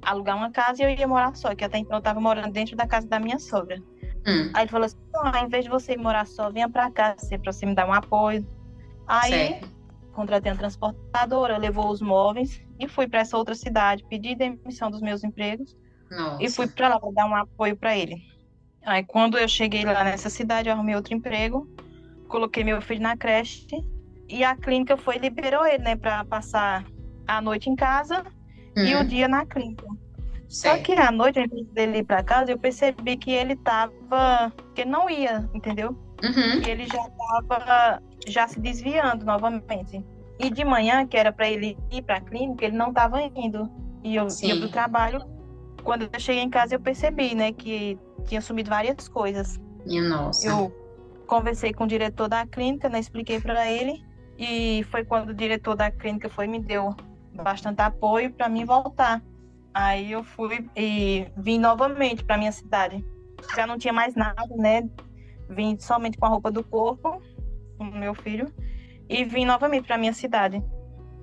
[0.02, 2.76] alugar uma casa e eu ia morar só, que até então eu estava morando dentro
[2.76, 3.82] da casa da minha sogra.
[4.24, 4.50] Hum.
[4.54, 7.52] Aí ele falou assim: ao invés de você morar só, venha para cá, assim, para
[7.52, 8.46] você me dar um apoio.
[9.06, 9.73] Aí certo.
[10.14, 15.00] Contratei uma transportadora, levou os móveis e fui para essa outra cidade, pedi demissão dos
[15.00, 15.76] meus empregos
[16.10, 16.42] Nossa.
[16.42, 18.22] e fui para lá para dar um apoio para ele.
[18.84, 21.68] Aí quando eu cheguei lá nessa cidade, arrumei outro emprego,
[22.28, 23.66] coloquei meu filho na creche
[24.28, 26.84] e a clínica foi liberou ele, né, para passar
[27.26, 28.24] a noite em casa
[28.76, 28.82] hum.
[28.82, 29.86] e o dia na clínica.
[30.48, 34.52] Só que à noite, antes dele ir para casa, eu percebi que ele tava.
[34.74, 35.98] que não ia, entendeu?
[36.24, 36.60] Uhum.
[36.60, 40.04] Que ele já tava já se desviando novamente.
[40.38, 43.70] E de manhã, que era para ele ir para a clínica, ele não estava indo.
[44.02, 44.48] E eu Sim.
[44.48, 45.22] ia pro trabalho.
[45.82, 49.60] Quando eu cheguei em casa, eu percebi, né, que tinha sumido várias coisas.
[49.84, 50.46] Minha nossa.
[50.46, 50.72] Eu
[51.26, 54.02] conversei com o diretor da clínica, né, expliquei para ele.
[54.38, 56.94] E foi quando o diretor da clínica foi e me deu
[57.34, 59.22] bastante apoio para mim voltar.
[59.72, 63.04] Aí eu fui e vim novamente para minha cidade.
[63.54, 64.88] Já não tinha mais nada, né?
[65.48, 67.22] Vim somente com a roupa do corpo,
[67.78, 68.52] com o meu filho,
[69.08, 70.62] e vim novamente para minha cidade.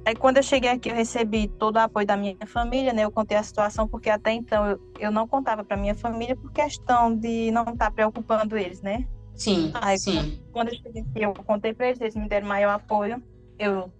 [0.05, 3.03] Aí quando eu cheguei aqui, eu recebi todo o apoio da minha família, né?
[3.03, 6.51] Eu contei a situação porque até então eu, eu não contava para minha família por
[6.51, 9.05] questão de não estar tá preocupando eles, né?
[9.36, 10.39] Sim, Aí, sim.
[10.51, 13.21] Quando eu cheguei aqui, eu contei para eles, eles me deram maior apoio.
[13.57, 13.91] Eu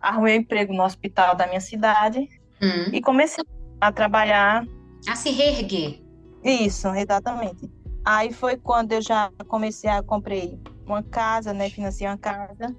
[0.00, 2.28] arrumei um emprego no hospital da minha cidade
[2.62, 2.90] Hum.
[2.92, 3.44] e comecei
[3.80, 4.66] a trabalhar.
[5.08, 6.00] A se reerguer.
[6.42, 7.70] Isso, exatamente.
[8.06, 11.68] Aí foi quando eu já comecei a comprei uma casa, né?
[11.68, 12.72] Financei uma casa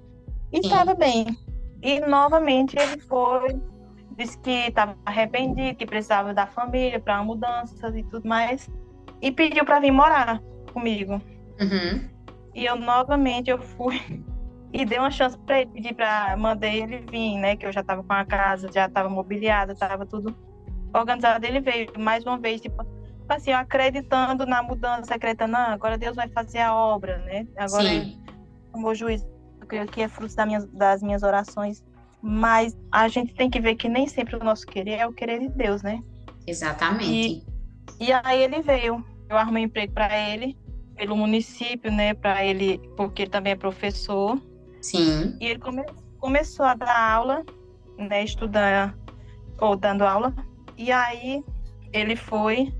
[0.50, 1.36] e estava bem.
[1.82, 3.60] E novamente ele foi,
[4.16, 8.70] disse que estava arrependido, que precisava da família para mudanças e tudo mais,
[9.20, 10.40] e pediu para vir morar
[10.72, 11.20] comigo.
[11.60, 12.08] Uhum.
[12.54, 14.00] E eu novamente eu fui
[14.72, 17.54] e dei uma chance para ele, pedi para mandei ele vir, né?
[17.54, 20.34] Que eu já estava com a casa, já estava mobiliada, estava tudo
[20.94, 21.44] organizado.
[21.44, 22.82] Ele veio mais uma vez, tipo
[23.34, 27.46] assim, acreditando na mudança, acreditando, não, agora Deus vai fazer a obra, né?
[27.56, 27.96] Agora Sim.
[27.96, 28.18] ele
[28.72, 29.26] tomou juízo,
[29.68, 31.84] que que é fruto das minhas, das minhas orações.
[32.20, 35.38] Mas a gente tem que ver que nem sempre o nosso querer é o querer
[35.38, 36.02] de Deus, né?
[36.46, 37.44] Exatamente.
[38.00, 39.04] E, e aí ele veio.
[39.28, 40.56] Eu arrumei um emprego para ele,
[40.96, 42.14] pelo município, né?
[42.14, 44.40] Para ele, porque ele também é professor.
[44.80, 45.36] Sim.
[45.40, 45.84] E ele come,
[46.18, 47.44] começou a dar aula,
[47.96, 48.24] né?
[48.24, 48.96] Estudar
[49.60, 50.34] ou dando aula.
[50.76, 51.44] E aí
[51.92, 52.72] ele foi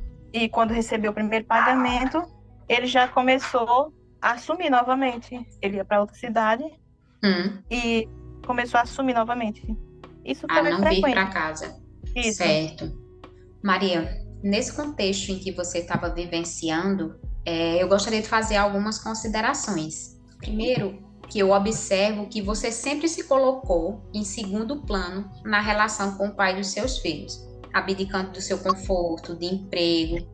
[0.44, 2.22] e quando recebeu o primeiro pagamento,
[2.68, 5.46] ele já começou a assumir novamente.
[5.60, 6.64] Ele ia para outra cidade
[7.24, 7.58] hum.
[7.70, 8.08] e
[8.46, 9.66] começou a assumir novamente.
[10.24, 11.04] Isso foi a não frequente.
[11.04, 11.80] vir para casa.
[12.14, 12.38] Isso.
[12.38, 12.96] Certo.
[13.62, 20.20] Maria, nesse contexto em que você estava vivenciando, é, eu gostaria de fazer algumas considerações.
[20.38, 26.28] Primeiro, que eu observo que você sempre se colocou em segundo plano na relação com
[26.28, 30.26] o pai dos seus filhos, abdicando do seu conforto, de emprego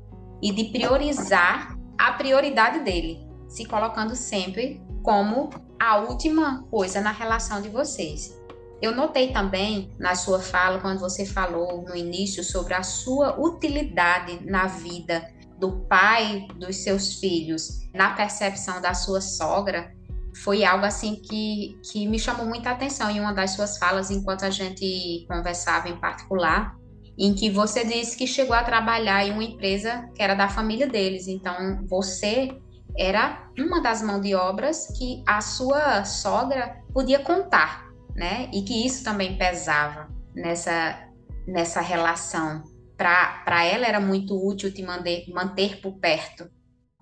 [0.43, 7.61] e de priorizar a prioridade dele, se colocando sempre como a última coisa na relação
[7.61, 8.39] de vocês.
[8.83, 14.45] Eu notei também na sua fala, quando você falou no início sobre a sua utilidade
[14.45, 15.27] na vida
[15.59, 19.95] do pai dos seus filhos, na percepção da sua sogra,
[20.43, 24.45] foi algo assim que, que me chamou muita atenção em uma das suas falas, enquanto
[24.45, 26.77] a gente conversava em particular,
[27.19, 30.87] em que você disse que chegou a trabalhar em uma empresa que era da família
[30.87, 31.29] deles.
[31.29, 32.57] Então, você
[32.97, 38.49] era uma das mãos de obras que a sua sogra podia contar, né?
[38.53, 41.09] E que isso também pesava nessa,
[41.47, 42.63] nessa relação.
[42.97, 46.49] Para ela era muito útil te manter, manter por perto.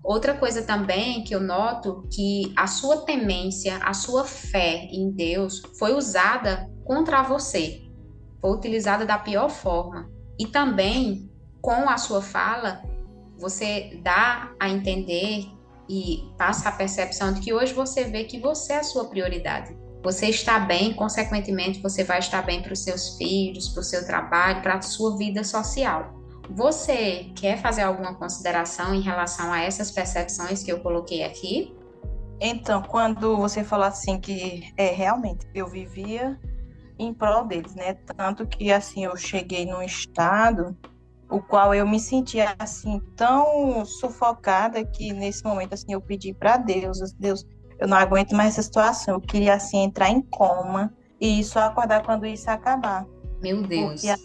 [0.03, 5.61] Outra coisa também que eu noto que a sua temência, a sua fé em Deus
[5.79, 7.82] foi usada contra você,
[8.43, 10.11] foi utilizada da pior forma.
[10.37, 12.83] E também com a sua fala,
[13.39, 15.45] você dá a entender
[15.87, 19.73] e passa a percepção de que hoje você vê que você é a sua prioridade.
[20.03, 24.05] Você está bem, consequentemente, você vai estar bem para os seus filhos, para o seu
[24.05, 26.13] trabalho, para a sua vida social.
[26.49, 31.73] Você quer fazer alguma consideração em relação a essas percepções que eu coloquei aqui?
[32.41, 36.37] Então, quando você falou assim que é realmente eu vivia
[36.97, 37.93] em prol deles, né?
[37.93, 40.77] Tanto que assim eu cheguei num estado
[41.29, 46.57] o qual eu me sentia assim tão sufocada que nesse momento assim eu pedi para
[46.57, 47.43] Deus, Deus,
[47.79, 49.15] eu não aguento mais essa situação.
[49.15, 53.05] Eu queria assim entrar em coma e só acordar quando isso acabar.
[53.41, 54.01] Meu Deus.
[54.01, 54.15] Porque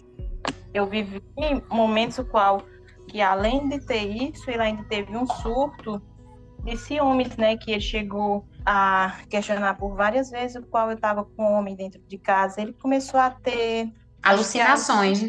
[0.74, 1.22] eu vivi
[1.70, 2.62] momentos o qual
[3.08, 6.02] que além de ter isso, ele ainda teve um surto
[6.64, 11.24] de ciúmes, né, que ele chegou a questionar por várias vezes o qual eu estava
[11.24, 12.60] com o homem dentro de casa.
[12.60, 13.92] Ele começou a ter
[14.22, 15.22] alucinações.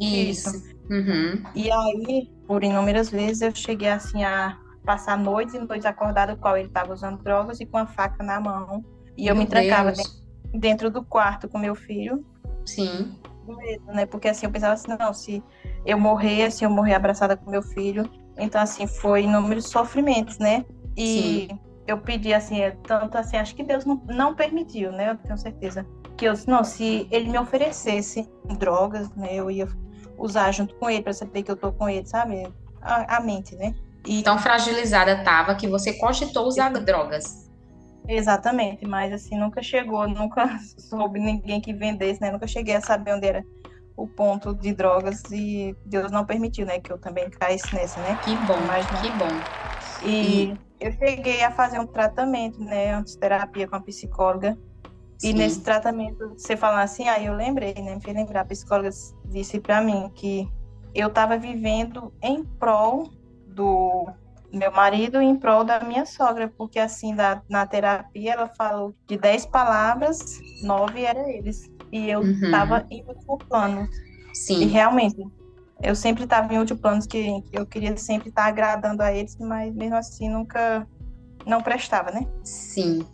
[0.00, 0.50] Isso.
[0.50, 0.78] isso.
[0.90, 1.42] Uhum.
[1.54, 6.36] E aí, por inúmeras vezes, eu cheguei assim a passar noites e noites acordada, o
[6.38, 8.84] qual ele estava usando drogas e com a faca na mão.
[9.16, 10.12] E meu eu me trancava dentro,
[10.54, 12.24] dentro, do quarto com meu filho.
[12.64, 13.18] Sim.
[13.46, 14.06] Medo, né?
[14.06, 15.42] Porque assim, eu pensava assim, não, se
[15.84, 18.08] eu morrer, assim, eu morrer abraçada com meu filho.
[18.38, 20.64] Então, assim, foi inúmeros sofrimentos, né?
[20.96, 21.60] E Sim.
[21.86, 25.10] eu pedi, assim, é, tanto assim, acho que Deus não, não permitiu, né?
[25.10, 25.86] Eu tenho certeza.
[26.16, 29.34] Que eu, não, se ele me oferecesse drogas, né?
[29.34, 29.68] Eu ia
[30.16, 32.46] usar junto com ele para saber que eu tô com ele, sabe?
[32.80, 33.74] A, a mente, né?
[34.06, 34.22] E...
[34.22, 37.48] Tão fragilizada tava que você cogitou usar drogas.
[38.08, 42.30] Exatamente, mas assim, nunca chegou, nunca soube ninguém que vendesse, né?
[42.30, 43.44] Nunca cheguei a saber onde era
[43.98, 46.78] o ponto de drogas e Deus não permitiu, né?
[46.78, 48.16] Que eu também caísse nessa, né?
[48.16, 49.42] Que bom, mas que bom.
[50.00, 52.94] E, e eu cheguei a fazer um tratamento, né?
[52.94, 54.56] Antes terapia com a psicóloga.
[55.18, 55.30] Sim.
[55.30, 57.96] E nesse tratamento, você falando assim, aí eu lembrei, né?
[57.96, 58.90] Me fez lembrar, a psicóloga
[59.24, 60.48] disse para mim que
[60.94, 63.10] eu estava vivendo em prol
[63.48, 64.06] do
[64.52, 69.18] meu marido em prol da minha sogra, porque assim, da, na terapia ela falou de
[69.18, 71.68] dez palavras, nove eram eles.
[71.92, 72.86] E eu estava uhum.
[72.90, 73.88] em último plano.
[74.34, 74.62] Sim.
[74.62, 75.16] E realmente,
[75.82, 79.74] eu sempre estava em último plano, que eu queria sempre estar agradando a eles, mas
[79.74, 80.86] mesmo assim nunca
[81.46, 82.26] não prestava, né?
[82.42, 83.06] Sim.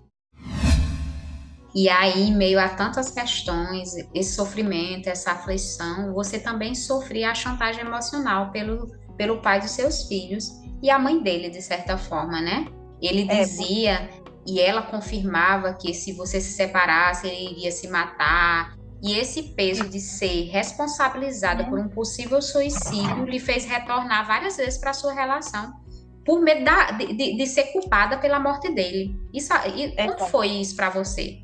[1.75, 7.35] E aí, em meio a tantas questões, esse sofrimento, essa aflição, você também sofria a
[7.35, 12.41] chantagem emocional pelo, pelo pai dos seus filhos e a mãe dele, de certa forma,
[12.41, 12.69] né?
[13.03, 14.24] Ele é, dizia é.
[14.47, 18.77] E ela confirmava que se você se separasse, ele iria se matar.
[19.03, 21.67] E esse peso de ser responsabilizada é.
[21.69, 25.85] por um possível suicídio lhe fez retornar várias vezes para sua relação
[26.25, 29.15] por medo da, de, de, ser culpada pela morte dele.
[29.33, 31.39] Isso, e, é, como foi isso para você?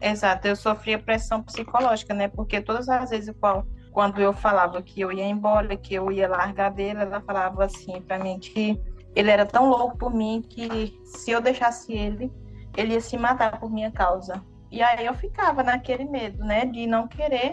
[0.00, 2.28] Exato, eu sofria pressão psicológica, né?
[2.28, 6.26] Porque todas as vezes qual, quando eu falava que eu ia embora, que eu ia
[6.26, 8.80] largar dele, ela falava assim para mim que
[9.14, 12.32] ele era tão louco por mim que se eu deixasse ele,
[12.76, 14.42] ele ia se matar por minha causa.
[14.70, 17.52] E aí eu ficava naquele medo, né, de não querer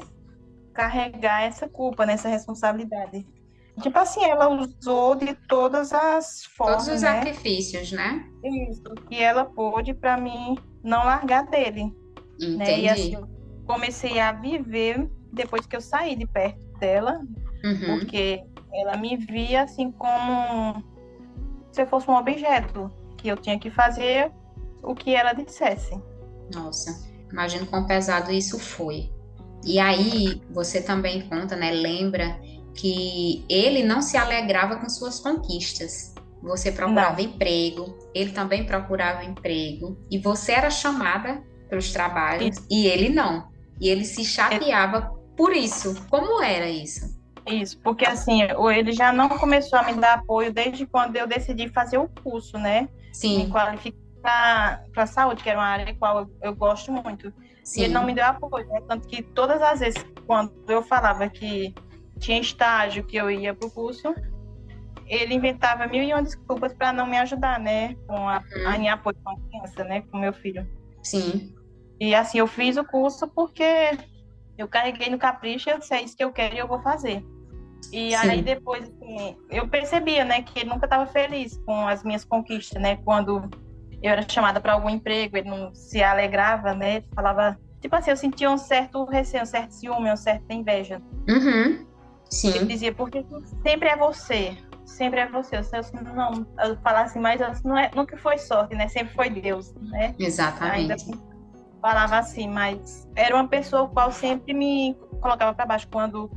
[0.74, 3.28] carregar essa culpa, nessa responsabilidade.
[3.82, 6.86] Tipo assim, ela usou de todas as formas.
[6.86, 7.09] Todos os né?
[7.09, 8.26] artifícios, né?
[8.43, 11.93] Isso, que ela pôde para mim não largar dele.
[12.36, 12.57] Entendi.
[12.57, 12.80] Né?
[12.82, 13.28] E assim, eu
[13.65, 17.22] comecei a viver depois que eu saí de perto dela,
[17.63, 17.99] Uhum.
[17.99, 18.41] porque
[18.74, 20.84] ela me via assim como
[21.72, 24.32] se eu fosse um objeto, que eu tinha que fazer
[24.82, 26.00] o que ela dissesse.
[26.54, 29.12] Nossa, imagino quão pesado isso foi.
[29.66, 31.72] E aí, você também conta, né?
[31.72, 32.40] Lembra
[32.74, 36.14] que ele não se alegrava com suas conquistas.
[36.42, 37.30] Você procurava Não.
[37.30, 43.50] emprego, ele também procurava emprego, e você era chamada para os trabalhos e ele não.
[43.80, 46.06] E ele se chateava por isso.
[46.10, 47.20] Como era isso?
[47.46, 51.68] Isso, porque assim, ele já não começou a me dar apoio desde quando eu decidi
[51.70, 52.82] fazer o curso, né?
[52.82, 57.28] Me Sim, qualificar para a saúde, que era uma área qual eu, eu gosto muito.
[57.28, 57.84] E sim.
[57.84, 58.82] ele não me deu apoio, né?
[58.88, 61.74] Tanto que todas as vezes quando eu falava que
[62.20, 64.13] tinha estágio, que eu ia para o curso,
[65.07, 67.95] ele inventava mil e uma desculpas para não me ajudar, né?
[68.07, 68.67] Com a, Uhum.
[68.67, 70.01] a minha apoio com a criança, né?
[70.11, 70.67] Com meu filho.
[71.03, 71.53] Sim,
[71.99, 73.97] E assim, eu fiz o curso porque
[74.57, 77.26] eu carreguei no capricho, eu é isso que eu quero e eu vou fazer.
[77.91, 78.15] E Sim.
[78.15, 82.82] aí depois, assim, eu percebia, né, que ele nunca estava feliz com as minhas conquistas,
[82.82, 82.97] né?
[82.97, 83.49] Quando
[84.02, 86.97] eu era chamada para algum emprego, ele não se alegrava, né?
[86.97, 91.02] Ele falava, tipo assim, eu sentia um certo receio, um certo ciúme, uma certa inveja.
[91.28, 91.86] Uhum.
[92.43, 93.26] Ele Sim, dizia, porque
[93.64, 95.58] sempre é você, sempre é você.
[95.58, 98.88] Eu, não, eu falava assim, mas não é, nunca foi sorte, né?
[98.88, 100.08] Sempre foi Deus, né?
[100.08, 101.20] Ainda exatamente.
[101.82, 106.30] falava assim, mas era uma pessoa qual sempre me colocava para baixo quando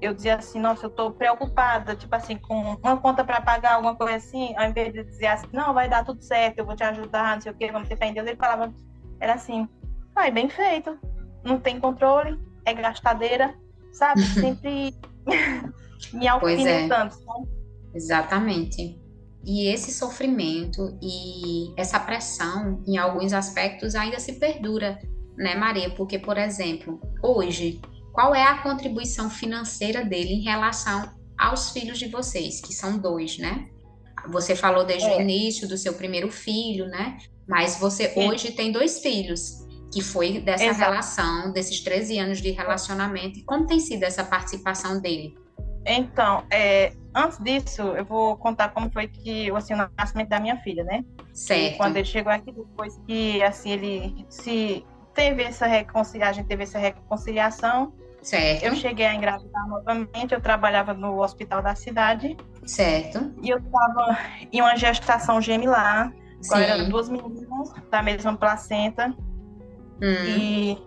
[0.00, 3.94] eu dizia assim, nossa, eu tô preocupada, tipo assim, com uma conta para pagar, alguma
[3.94, 6.82] coisa assim, ao invés de dizer assim, não, vai dar tudo certo, eu vou te
[6.82, 8.72] ajudar, não sei o que, vamos ter fé em Deus, ele falava,
[9.20, 9.68] era assim,
[10.14, 10.98] vai, bem feito,
[11.44, 13.54] não tem controle, é gastadeira,
[13.92, 14.22] sabe?
[14.34, 14.94] Sempre
[16.12, 17.48] me alfinetando, sabe?
[17.94, 18.98] Exatamente.
[19.44, 24.98] E esse sofrimento e essa pressão, em alguns aspectos, ainda se perdura,
[25.36, 25.90] né, Maria?
[25.94, 27.80] Porque, por exemplo, hoje,
[28.12, 33.38] qual é a contribuição financeira dele em relação aos filhos de vocês, que são dois,
[33.38, 33.66] né?
[34.28, 35.22] Você falou desde o É.
[35.22, 37.16] início do seu primeiro filho, né?
[37.48, 40.90] Mas você hoje tem dois filhos, que foi dessa Exato.
[40.90, 43.38] relação, desses 13 anos de relacionamento.
[43.38, 45.34] E como tem sido essa participação dele?
[45.86, 50.56] Então, é, antes disso, eu vou contar como foi que assim, o nascimento da minha
[50.58, 51.02] filha, né?
[51.32, 51.76] E Certo.
[51.78, 54.84] quando ele chegou aqui, depois que assim, ele se
[55.14, 57.92] teve essa reconciliação, teve essa reconciliação,
[58.22, 58.64] Certo.
[58.64, 62.36] eu cheguei a engravidar novamente, eu trabalhava no hospital da cidade
[62.66, 63.32] Certo.
[63.42, 64.18] e eu estava
[64.52, 65.40] em uma gestação
[66.68, 66.90] eram Sim.
[66.90, 69.14] duas meninas da mesma placenta
[70.02, 70.78] Hum, e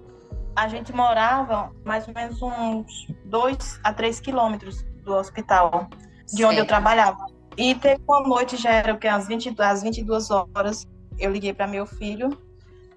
[0.55, 5.87] a gente morava mais ou menos uns dois a três quilômetros do hospital
[6.33, 6.67] de onde eu certo.
[6.69, 7.25] trabalhava.
[7.55, 10.87] E teve uma noite, já era o que, às, 20, às 22 horas,
[11.19, 12.35] eu liguei para meu filho.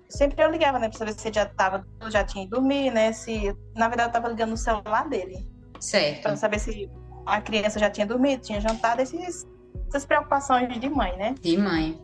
[0.08, 3.12] Sempre eu ligava, né, para saber se ele já tava, já tinha ido dormir, né,
[3.12, 3.56] se...
[3.74, 5.44] Na verdade, eu tava ligando no celular dele,
[5.80, 6.22] Certo.
[6.22, 6.88] para saber se
[7.26, 9.46] a criança já tinha dormido, tinha jantado, esses,
[9.88, 11.34] essas preocupações de mãe, né.
[11.40, 12.00] De mãe.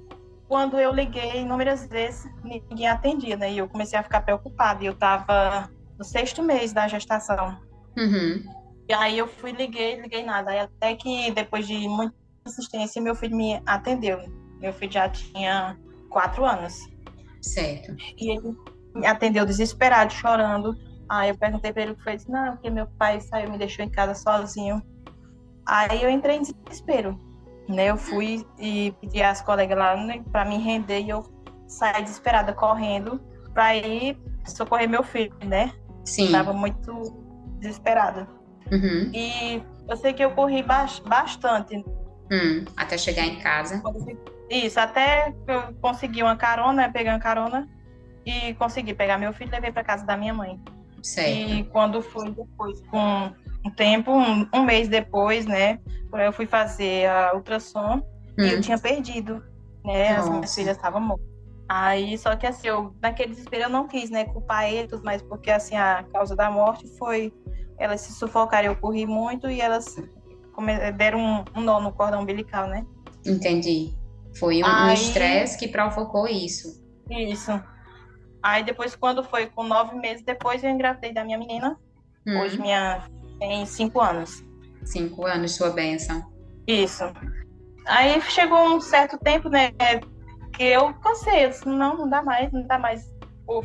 [0.48, 4.82] Quando eu liguei inúmeras vezes, ninguém atendia, né, e eu comecei a ficar preocupada.
[4.82, 7.58] E eu tava no sexto mês da gestação.
[7.96, 8.42] Uhum.
[8.88, 10.50] E aí eu fui, liguei, liguei nada.
[10.50, 12.14] Aí até que depois de muita
[12.46, 14.20] insistência, meu filho me atendeu.
[14.60, 15.78] Meu filho já tinha
[16.10, 16.74] quatro anos.
[17.42, 17.94] Certo.
[18.18, 18.56] E ele
[18.94, 20.76] me atendeu desesperado, chorando.
[21.08, 22.16] Aí eu perguntei para ele o que foi.
[22.16, 24.82] Disse, não, porque meu pai saiu, me deixou em casa sozinho.
[25.66, 27.18] Aí eu entrei em desespero.
[27.68, 27.86] Né?
[27.90, 31.24] Eu fui e pedi às colegas lá né, para me render e eu
[31.68, 33.20] saí desesperada, correndo,
[33.54, 35.72] para ir socorrer meu filho, né?
[36.04, 36.26] Sim.
[36.26, 36.92] Estava muito
[37.60, 38.28] desesperada.
[38.70, 39.10] Uhum.
[39.14, 41.76] E eu sei que eu corri bas- bastante.
[42.30, 42.64] Hum.
[42.76, 43.80] Até chegar em casa.
[44.52, 47.66] Isso, até eu consegui uma carona, peguei uma carona
[48.26, 50.60] e consegui pegar meu filho e levei para casa da minha mãe.
[51.02, 51.30] Certo.
[51.30, 53.32] E quando foi depois, com
[53.64, 55.78] um tempo, um, um mês depois, né,
[56.12, 58.02] eu fui fazer a ultrassom
[58.36, 58.60] e eu Hum.
[58.60, 59.42] tinha perdido,
[59.82, 61.26] né, as minhas filhas estavam mortas.
[61.66, 65.50] Aí, só que assim, eu, naquele desespero eu não quis, né, culpar eles, mas porque
[65.50, 67.32] assim, a causa da morte foi
[67.78, 69.96] elas se sufocaram, eu corri muito e elas
[70.98, 72.84] deram um, um nó no cordão umbilical, né?
[73.26, 73.92] Entendi.
[74.38, 76.82] Foi um um Aí- estresse que provocou isso.
[77.10, 77.52] Isso.
[78.42, 81.78] Aí depois, quando foi com nove meses depois, eu engravidei da minha menina.
[82.26, 82.40] Hum.
[82.40, 83.02] Hoje minha
[83.38, 84.42] tem cinco anos.
[84.84, 86.32] Cinco anos, sua bênção.
[86.66, 87.04] Isso.
[87.86, 89.72] Aí chegou um certo tempo, né,
[90.54, 91.44] que eu cansei.
[91.44, 93.12] Eu disse, não, não dá mais, não dá mais.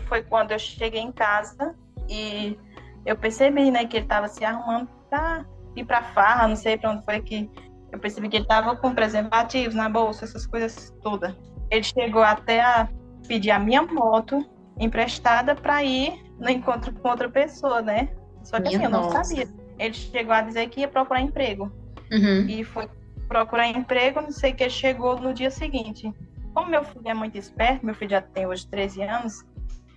[0.07, 1.76] foi quando eu cheguei em casa
[2.09, 2.57] e
[3.05, 5.45] eu percebi, né, que ele estava se arrumando para
[5.76, 7.49] ir para farra, não sei para onde foi que
[7.92, 11.34] eu percebi que ele estava com preservativos na bolsa, essas coisas todas.
[11.72, 12.90] Ele chegou até a
[13.28, 14.46] pedir a minha moto
[14.80, 18.10] emprestada para ir no encontro com outra pessoa, né?
[18.44, 19.48] Só que assim, eu não sabia.
[19.78, 21.72] Ele chegou a dizer que ia procurar emprego.
[22.12, 22.46] Uhum.
[22.48, 22.88] E foi
[23.28, 26.14] procurar emprego, não sei o que, chegou no dia seguinte.
[26.54, 29.46] Como meu filho é muito esperto, meu filho já tem hoje 13 anos,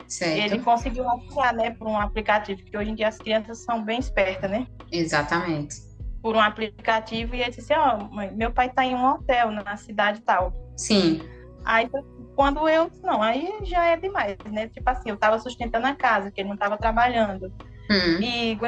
[0.08, 0.36] certo.
[0.36, 3.98] ele conseguiu aplicar, né, por um aplicativo, que hoje em dia as crianças são bem
[3.98, 4.66] espertas, né?
[4.90, 5.76] Exatamente.
[6.22, 9.76] Por um aplicativo, e ele disse, ó, oh, meu pai tá em um hotel na
[9.76, 10.52] cidade tal.
[10.76, 11.22] Sim.
[11.64, 11.88] Aí
[12.34, 14.68] quando eu, não, aí já é demais, né?
[14.68, 17.52] Tipo assim, eu tava sustentando a casa, que ele não tava trabalhando.
[17.90, 18.20] Hum.
[18.20, 18.58] E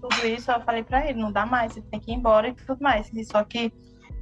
[0.00, 2.54] tudo isso, eu falei para ele, não dá mais, você tem que ir embora e
[2.54, 3.08] tudo mais.
[3.12, 3.72] E só que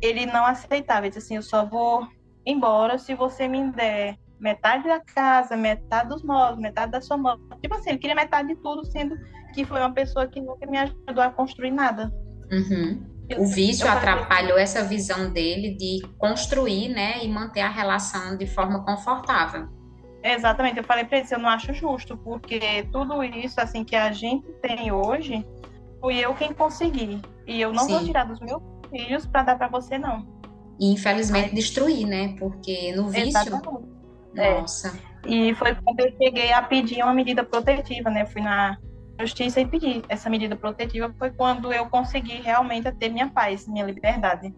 [0.02, 2.06] ele não aceitava, ele disse assim, eu só vou
[2.44, 7.38] embora se você me der metade da casa, metade dos móveis, metade da sua mão.
[7.60, 9.16] Tipo assim, ele queria metade de tudo, sendo
[9.54, 12.12] que foi uma pessoa que nunca me ajudou a construir nada.
[12.50, 13.06] Uhum.
[13.36, 14.62] O vício eu atrapalhou falei...
[14.62, 19.68] essa visão dele de construir, né, e manter a relação de forma confortável.
[20.22, 24.10] Exatamente, eu falei para ele, eu não acho justo, porque tudo isso assim que a
[24.10, 25.46] gente tem hoje,
[26.00, 27.20] fui eu quem consegui.
[27.46, 27.92] E eu não Sim.
[27.92, 30.26] vou tirar dos meus filhos para dar para você, não.
[30.78, 32.34] E infelizmente destruir, né?
[32.38, 33.28] Porque no vício.
[33.28, 33.88] Exatamente.
[34.34, 34.98] Nossa.
[35.24, 35.30] É.
[35.30, 38.26] E foi quando eu cheguei a pedir uma medida protetiva, né?
[38.26, 38.76] Fui na
[39.18, 41.14] justiça e pedi essa medida protetiva.
[41.18, 44.54] Foi quando eu consegui realmente ter minha paz, minha liberdade.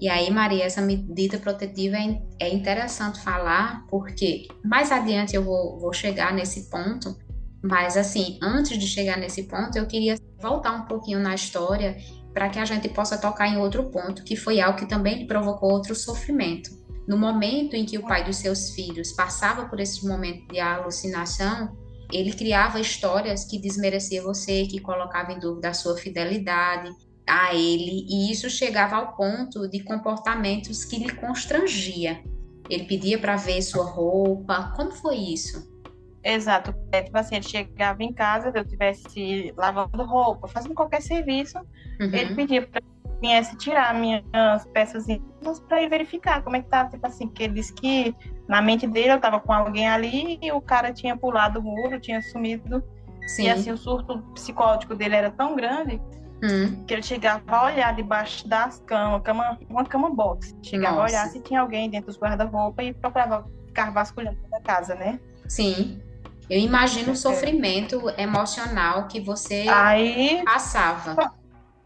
[0.00, 5.78] E aí, Maria, essa medida protetiva é, é interessante falar, porque mais adiante eu vou,
[5.78, 7.16] vou chegar nesse ponto,
[7.62, 11.96] mas assim, antes de chegar nesse ponto, eu queria voltar um pouquinho na história
[12.34, 15.70] para que a gente possa tocar em outro ponto, que foi algo que também provocou
[15.70, 16.68] outro sofrimento.
[17.06, 21.76] No momento em que o pai dos seus filhos passava por esse momento de alucinação,
[22.14, 26.90] ele criava histórias que desmereciam você, que colocava em dúvida a sua fidelidade
[27.26, 32.22] a ele, e isso chegava ao ponto de comportamentos que lhe constrangia.
[32.68, 34.72] Ele pedia para ver sua roupa.
[34.76, 35.72] Como foi isso?
[36.22, 36.74] Exato.
[36.92, 41.58] É, tipo assim, ele chegava em casa, se eu estivesse lavando roupa, fazendo qualquer serviço,
[42.00, 42.14] uhum.
[42.14, 42.80] ele pedia para
[43.20, 44.22] viesse tirar minhas
[44.72, 45.06] peças
[45.68, 48.14] para ir verificar como é que tá, tipo assim, que ele disse que
[48.48, 51.98] na mente dele eu tava com alguém ali e o cara tinha pulado o muro,
[52.00, 52.82] tinha sumido.
[53.26, 53.44] Sim.
[53.44, 56.00] E assim, o surto psicótico dele era tão grande
[56.42, 56.84] hum.
[56.84, 60.54] que ele chegava a olhar debaixo das camas, cama, uma cama box.
[60.62, 61.16] Chegava Nossa.
[61.16, 65.18] a olhar se tinha alguém dentro dos guarda-roupa e procurava ficar vasculhando a casa, né?
[65.48, 66.00] Sim.
[66.48, 70.42] Eu imagino o sofrimento emocional que você Aí...
[70.44, 71.32] passava.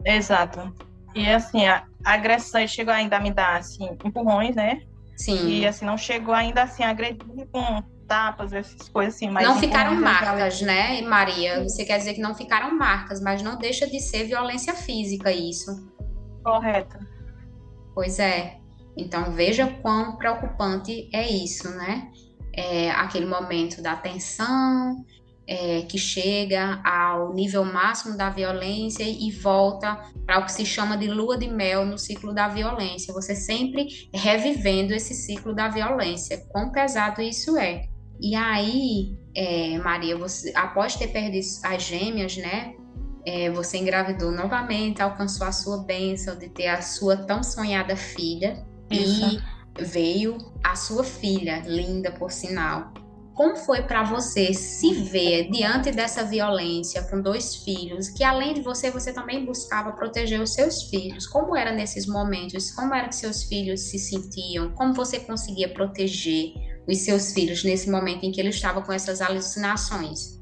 [0.03, 0.88] Exato.
[1.15, 4.81] E assim, a agressão chegou ainda a me dar assim, empurrões, né?
[5.17, 5.47] Sim.
[5.47, 9.29] E assim, não chegou ainda assim agredir com tapas, essas coisas assim.
[9.29, 11.63] Mas não ficaram marcas, né, Maria?
[11.63, 15.87] Você quer dizer que não ficaram marcas, mas não deixa de ser violência física isso.
[16.43, 16.97] Correto.
[17.93, 18.57] Pois é.
[18.97, 22.09] Então veja quão preocupante é isso, né?
[22.53, 25.05] É aquele momento da tensão,
[25.49, 30.95] é, que chega ao nível máximo da violência e volta para o que se chama
[30.95, 33.11] de lua de mel no ciclo da violência.
[33.11, 36.45] Você sempre revivendo esse ciclo da violência.
[36.49, 37.87] Quão pesado isso é.
[38.21, 42.75] E aí, é, Maria, você, após ter perdido as gêmeas, né?
[43.25, 48.63] É, você engravidou novamente, alcançou a sua bênção de ter a sua tão sonhada filha.
[48.91, 49.41] Isso.
[49.77, 52.93] E veio a sua filha, linda por sinal.
[53.39, 58.59] Como foi para você se ver diante dessa violência com dois filhos, que além de
[58.61, 61.25] você, você também buscava proteger os seus filhos?
[61.25, 62.69] Como era nesses momentos?
[62.71, 64.71] Como era que seus filhos se sentiam?
[64.71, 66.51] Como você conseguia proteger
[66.85, 70.37] os seus filhos nesse momento em que ele estava com essas alucinações?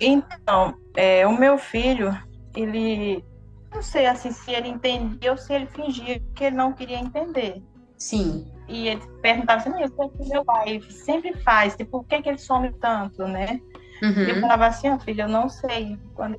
[0.00, 2.10] Então, é, o meu filho,
[2.56, 3.24] ele
[3.72, 7.62] não sei assim se ele entendia ou se ele fingia que ele não queria entender.
[7.96, 8.57] Sim.
[8.68, 11.74] E ele perguntava assim, o que, é que meu pai sempre faz?
[11.74, 13.60] Tipo, por que, que ele some tanto, né?
[14.02, 14.24] Uhum.
[14.24, 15.98] E eu falava assim, oh, filho, eu não sei.
[16.14, 16.38] Quando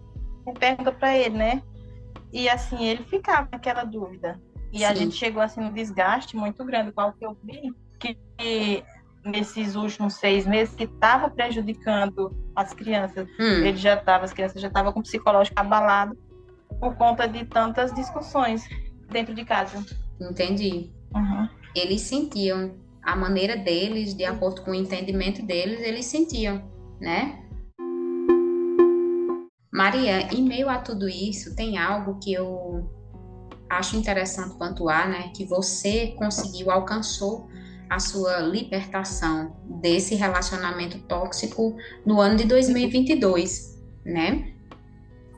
[0.60, 1.64] pergunta para ele, né?
[2.32, 4.40] E assim, ele ficava naquela dúvida.
[4.72, 4.86] E Sim.
[4.86, 8.84] a gente chegou assim no desgaste muito grande, qual que eu vi que, que
[9.26, 13.28] nesses últimos seis meses que estava prejudicando as crianças.
[13.40, 13.66] Hum.
[13.66, 16.16] Ele já estava, as crianças já estavam com o psicológico abalado
[16.80, 18.64] por conta de tantas discussões
[19.10, 19.84] dentro de casa.
[20.22, 20.92] Entendi.
[21.14, 26.62] Uhum eles sentiam a maneira deles, de acordo com o entendimento deles, eles sentiam,
[27.00, 27.44] né?
[29.72, 32.90] Maria, em meio a tudo isso, tem algo que eu
[33.70, 35.32] acho interessante pontuar, né?
[35.36, 37.48] Que você conseguiu, alcançou
[37.90, 44.54] a sua libertação desse relacionamento tóxico no ano de 2022, né?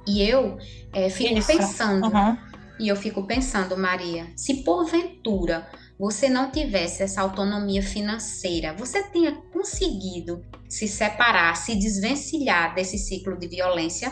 [0.08, 0.58] E eu
[0.92, 1.48] é, fico Isso.
[1.48, 2.38] pensando, uhum.
[2.80, 5.68] e eu fico pensando, Maria, se porventura
[6.02, 13.38] você não tivesse essa autonomia financeira, você tinha conseguido se separar, se desvencilhar desse ciclo
[13.38, 14.12] de violência?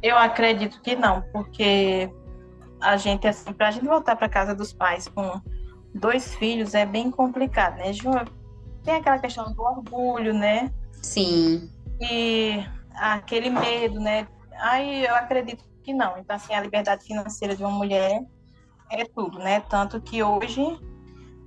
[0.00, 2.08] Eu acredito que não, porque
[2.80, 5.40] a gente, assim, para a gente voltar para casa dos pais com
[5.92, 7.90] dois filhos é bem complicado, né?
[8.84, 10.72] Tem aquela questão do orgulho, né?
[11.02, 11.68] Sim.
[12.00, 12.64] E
[12.94, 14.28] aquele medo, né?
[14.60, 16.16] Aí eu acredito que não.
[16.18, 18.24] Então, assim, a liberdade financeira de uma mulher
[19.00, 19.60] é tudo, né?
[19.60, 20.62] Tanto que hoje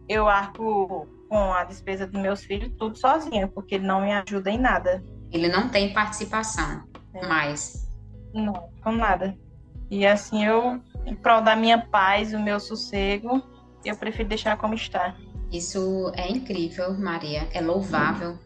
[0.08, 4.50] eu arco com a despesa dos meus filhos tudo sozinha, porque ele não me ajuda
[4.50, 5.04] em nada.
[5.32, 6.84] Ele não tem participação
[7.14, 7.28] é.
[7.28, 7.90] mais.
[8.34, 9.38] Não, com nada.
[9.90, 13.42] E assim eu, em prol da minha paz, o meu sossego,
[13.84, 15.16] eu prefiro deixar como está.
[15.52, 18.38] Isso é incrível, Maria, é louvável.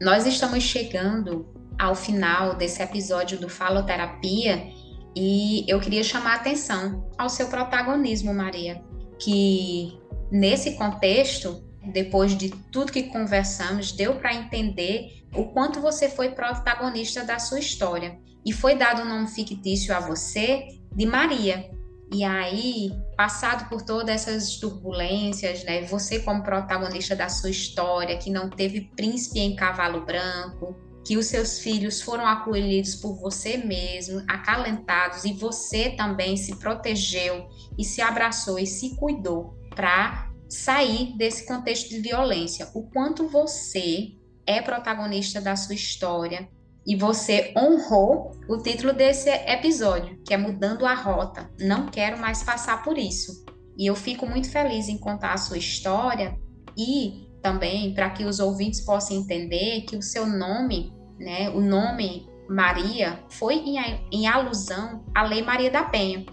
[0.00, 1.46] Nós estamos chegando
[1.78, 4.70] ao final desse episódio do Faloterapia
[5.14, 8.82] e eu queria chamar atenção ao seu protagonismo, Maria,
[9.18, 9.98] que
[10.30, 17.22] nesse contexto, depois de tudo que conversamos, deu para entender o quanto você foi protagonista
[17.24, 21.70] da sua história e foi dado um nome fictício a você de Maria.
[22.12, 28.30] E aí, passado por todas essas turbulências, né, você como protagonista da sua história, que
[28.30, 34.22] não teve príncipe em cavalo branco, que os seus filhos foram acolhidos por você mesmo,
[34.28, 37.46] acalentados, e você também se protegeu
[37.78, 42.70] e se abraçou e se cuidou para sair desse contexto de violência.
[42.74, 44.12] O quanto você
[44.46, 46.48] é protagonista da sua história,
[46.86, 51.50] e você honrou o título desse episódio, que é Mudando a Rota.
[51.58, 53.44] Não quero mais passar por isso.
[53.78, 56.38] E eu fico muito feliz em contar a sua história
[56.76, 62.28] e também para que os ouvintes possam entender que o seu nome, né, o nome
[62.48, 63.76] Maria, foi em,
[64.12, 66.26] em alusão à Lei Maria da Penha,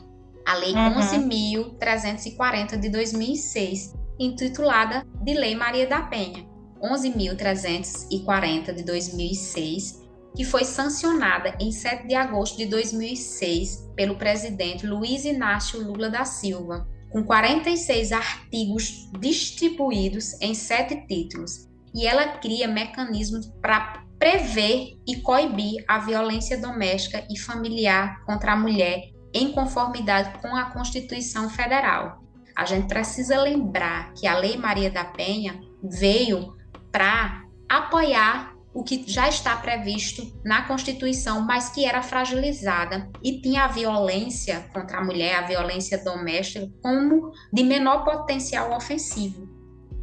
[0.45, 0.99] a Lei uhum.
[0.99, 6.49] 11.340 de 2006, intitulada de Lei Maria da Penha.
[6.81, 10.01] 11.340 de 2006
[10.35, 16.23] que foi sancionada em 7 de agosto de 2006 pelo presidente Luiz Inácio Lula da
[16.23, 21.67] Silva, com 46 artigos distribuídos em sete títulos.
[21.93, 28.55] E ela cria mecanismos para prever e coibir a violência doméstica e familiar contra a
[28.55, 32.21] mulher em conformidade com a Constituição Federal.
[32.55, 36.55] A gente precisa lembrar que a Lei Maria da Penha veio
[36.91, 43.63] para apoiar o que já está previsto na Constituição, mas que era fragilizada e tinha
[43.63, 49.49] a violência contra a mulher, a violência doméstica, como de menor potencial ofensivo.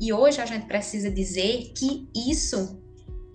[0.01, 2.78] E hoje a gente precisa dizer que isso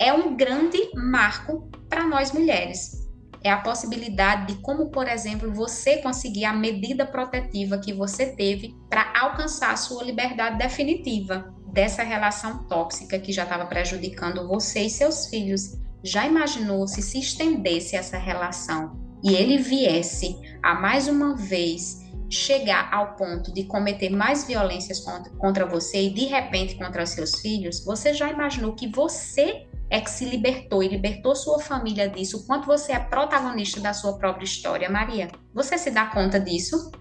[0.03, 3.09] é um grande marco para nós mulheres.
[3.41, 8.75] É a possibilidade de como, por exemplo, você conseguir a medida protetiva que você teve
[8.89, 14.89] para alcançar a sua liberdade definitiva dessa relação tóxica que já estava prejudicando você e
[14.89, 15.77] seus filhos.
[16.03, 22.93] Já imaginou se se estendesse essa relação e ele viesse a mais uma vez chegar
[22.93, 27.85] ao ponto de cometer mais violências contra, contra você e de repente contra seus filhos?
[27.85, 32.45] Você já imaginou que você é que se libertou e libertou sua família disso, o
[32.47, 35.29] quanto você é protagonista da sua própria história, Maria.
[35.53, 36.91] Você se dá conta disso?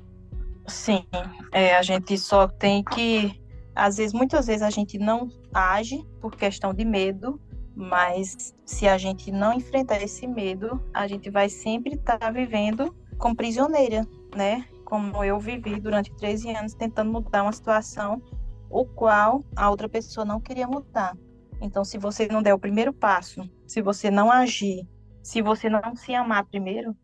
[0.66, 1.04] Sim,
[1.50, 3.42] é, a gente só tem que
[3.74, 7.40] às vezes, muitas vezes a gente não age por questão de medo,
[7.74, 12.94] mas se a gente não enfrentar esse medo, a gente vai sempre estar tá vivendo
[13.18, 14.66] como prisioneira, né?
[14.84, 18.20] Como eu vivi durante 13 anos tentando mudar uma situação
[18.68, 21.16] o qual a outra pessoa não queria mudar.
[21.62, 24.84] Então, se você não der o primeiro passo, se você não agir,
[25.22, 26.94] se você não se amar primeiro,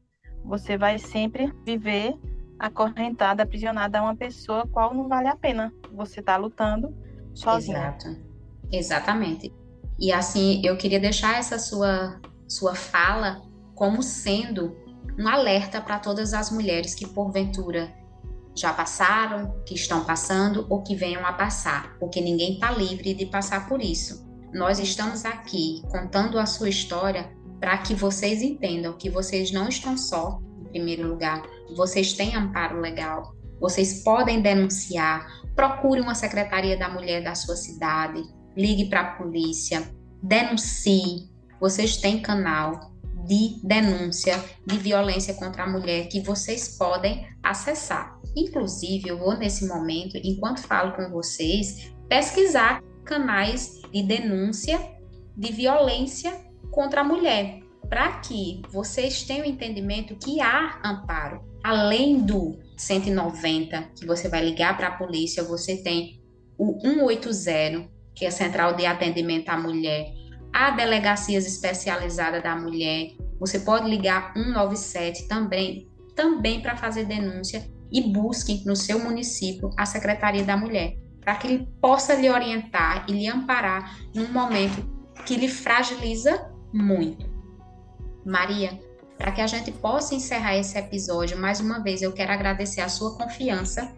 [0.44, 2.18] você vai sempre viver
[2.58, 6.92] acorrentada, aprisionada a uma pessoa qual não vale a pena você estar tá lutando
[7.32, 7.78] sozinha.
[7.78, 8.28] Exato.
[8.72, 9.54] Exatamente.
[9.96, 13.42] E assim, eu queria deixar essa sua sua fala
[13.74, 14.74] como sendo
[15.18, 17.94] um alerta para todas as mulheres que porventura
[18.56, 23.26] já passaram, que estão passando ou que venham a passar, porque ninguém está livre de
[23.26, 24.27] passar por isso.
[24.52, 27.30] Nós estamos aqui contando a sua história
[27.60, 31.42] para que vocês entendam que vocês não estão só, em primeiro lugar,
[31.76, 38.22] vocês têm amparo legal, vocês podem denunciar, procure uma secretaria da mulher da sua cidade,
[38.56, 39.82] ligue para a polícia,
[40.22, 41.28] denuncie.
[41.60, 42.92] Vocês têm canal
[43.26, 48.18] de denúncia de violência contra a mulher que vocês podem acessar.
[48.34, 54.78] Inclusive, eu vou nesse momento, enquanto falo com vocês, pesquisar canais de denúncia
[55.34, 56.32] de violência
[56.70, 61.42] contra a mulher, para que vocês tenham entendimento que há amparo.
[61.64, 66.20] Além do 190, que você vai ligar para a polícia, você tem
[66.58, 70.12] o 180, que é a Central de Atendimento à Mulher,
[70.52, 78.02] a Delegacias Especializadas da Mulher, você pode ligar 197 também, também para fazer denúncia e
[78.02, 80.96] busque no seu município a Secretaria da Mulher,
[81.28, 84.82] para que ele possa lhe orientar e lhe amparar num momento
[85.26, 87.28] que lhe fragiliza muito.
[88.24, 88.80] Maria,
[89.18, 92.88] para que a gente possa encerrar esse episódio, mais uma vez eu quero agradecer a
[92.88, 93.94] sua confiança